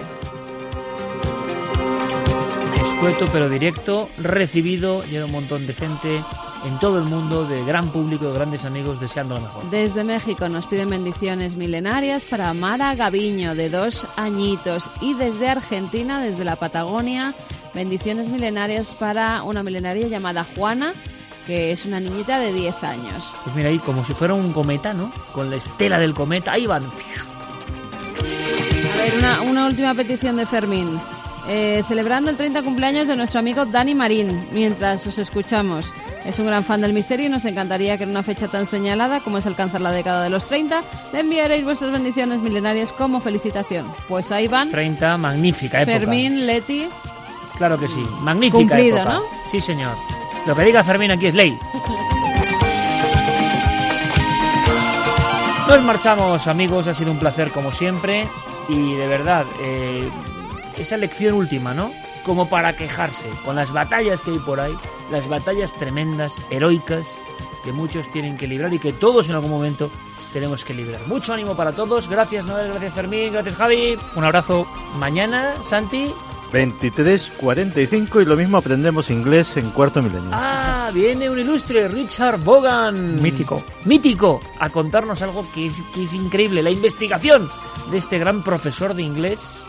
[2.82, 6.22] Escueto pero directo, recibido, lleva un montón de gente
[6.64, 9.70] en todo el mundo de gran público, de grandes amigos deseando lo mejor.
[9.70, 16.20] Desde México nos piden bendiciones milenarias para Mara Gaviño, de dos añitos, y desde Argentina,
[16.20, 17.34] desde la Patagonia,
[17.74, 20.94] bendiciones milenarias para una milenaria llamada Juana,
[21.46, 23.32] que es una niñita de 10 años.
[23.44, 25.12] Pues mira ahí, como si fuera un cometa, ¿no?
[25.32, 26.84] Con la estela del cometa, ahí van.
[28.94, 31.00] A ver, una, una última petición de Fermín.
[31.50, 35.86] Eh, celebrando el 30 cumpleaños de nuestro amigo Dani Marín, mientras os escuchamos.
[36.28, 39.20] Es un gran fan del misterio y nos encantaría que en una fecha tan señalada
[39.20, 43.90] como es alcanzar la década de los 30, le enviaréis vuestras bendiciones milenarias como felicitación.
[44.08, 44.70] Pues ahí van.
[44.70, 45.98] 30, magnífica época.
[45.98, 46.86] Fermín, Leti.
[47.56, 49.14] Claro que sí, magnífica Cumplido, época.
[49.14, 49.22] ¿no?
[49.50, 49.96] Sí, señor.
[50.46, 51.56] Lo que diga Fermín aquí es ley.
[55.66, 56.88] Nos marchamos, amigos.
[56.88, 58.28] Ha sido un placer como siempre.
[58.68, 60.10] Y de verdad, eh,
[60.76, 61.90] esa lección última, ¿no?
[62.24, 64.74] Como para quejarse con las batallas que hay por ahí,
[65.10, 67.18] las batallas tremendas, heroicas,
[67.64, 69.90] que muchos tienen que librar y que todos en algún momento
[70.32, 71.00] tenemos que librar.
[71.06, 72.08] Mucho ánimo para todos.
[72.08, 73.98] Gracias Noel, gracias Fermín, gracias Javi.
[74.14, 74.66] Un abrazo.
[74.96, 76.12] Mañana, Santi.
[76.52, 80.30] 23.45 y lo mismo aprendemos inglés en cuarto milenio.
[80.32, 83.20] Ah, viene un ilustre, Richard Bogan.
[83.20, 83.62] Mítico.
[83.84, 87.50] Mítico, a contarnos algo que es, que es increíble, la investigación
[87.90, 89.62] de este gran profesor de inglés.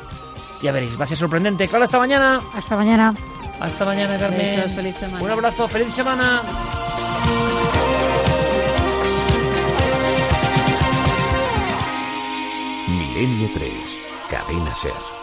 [0.61, 1.67] Ya veréis, va a ser sorprendente.
[1.67, 2.41] Claro, hasta mañana.
[2.53, 3.13] Hasta mañana.
[3.59, 4.39] Hasta mañana, Carmen.
[4.39, 5.23] Besos, feliz semana.
[5.23, 6.41] Un abrazo, feliz semana.
[12.87, 13.71] Milenio 3,
[14.29, 15.18] Cadena Ser.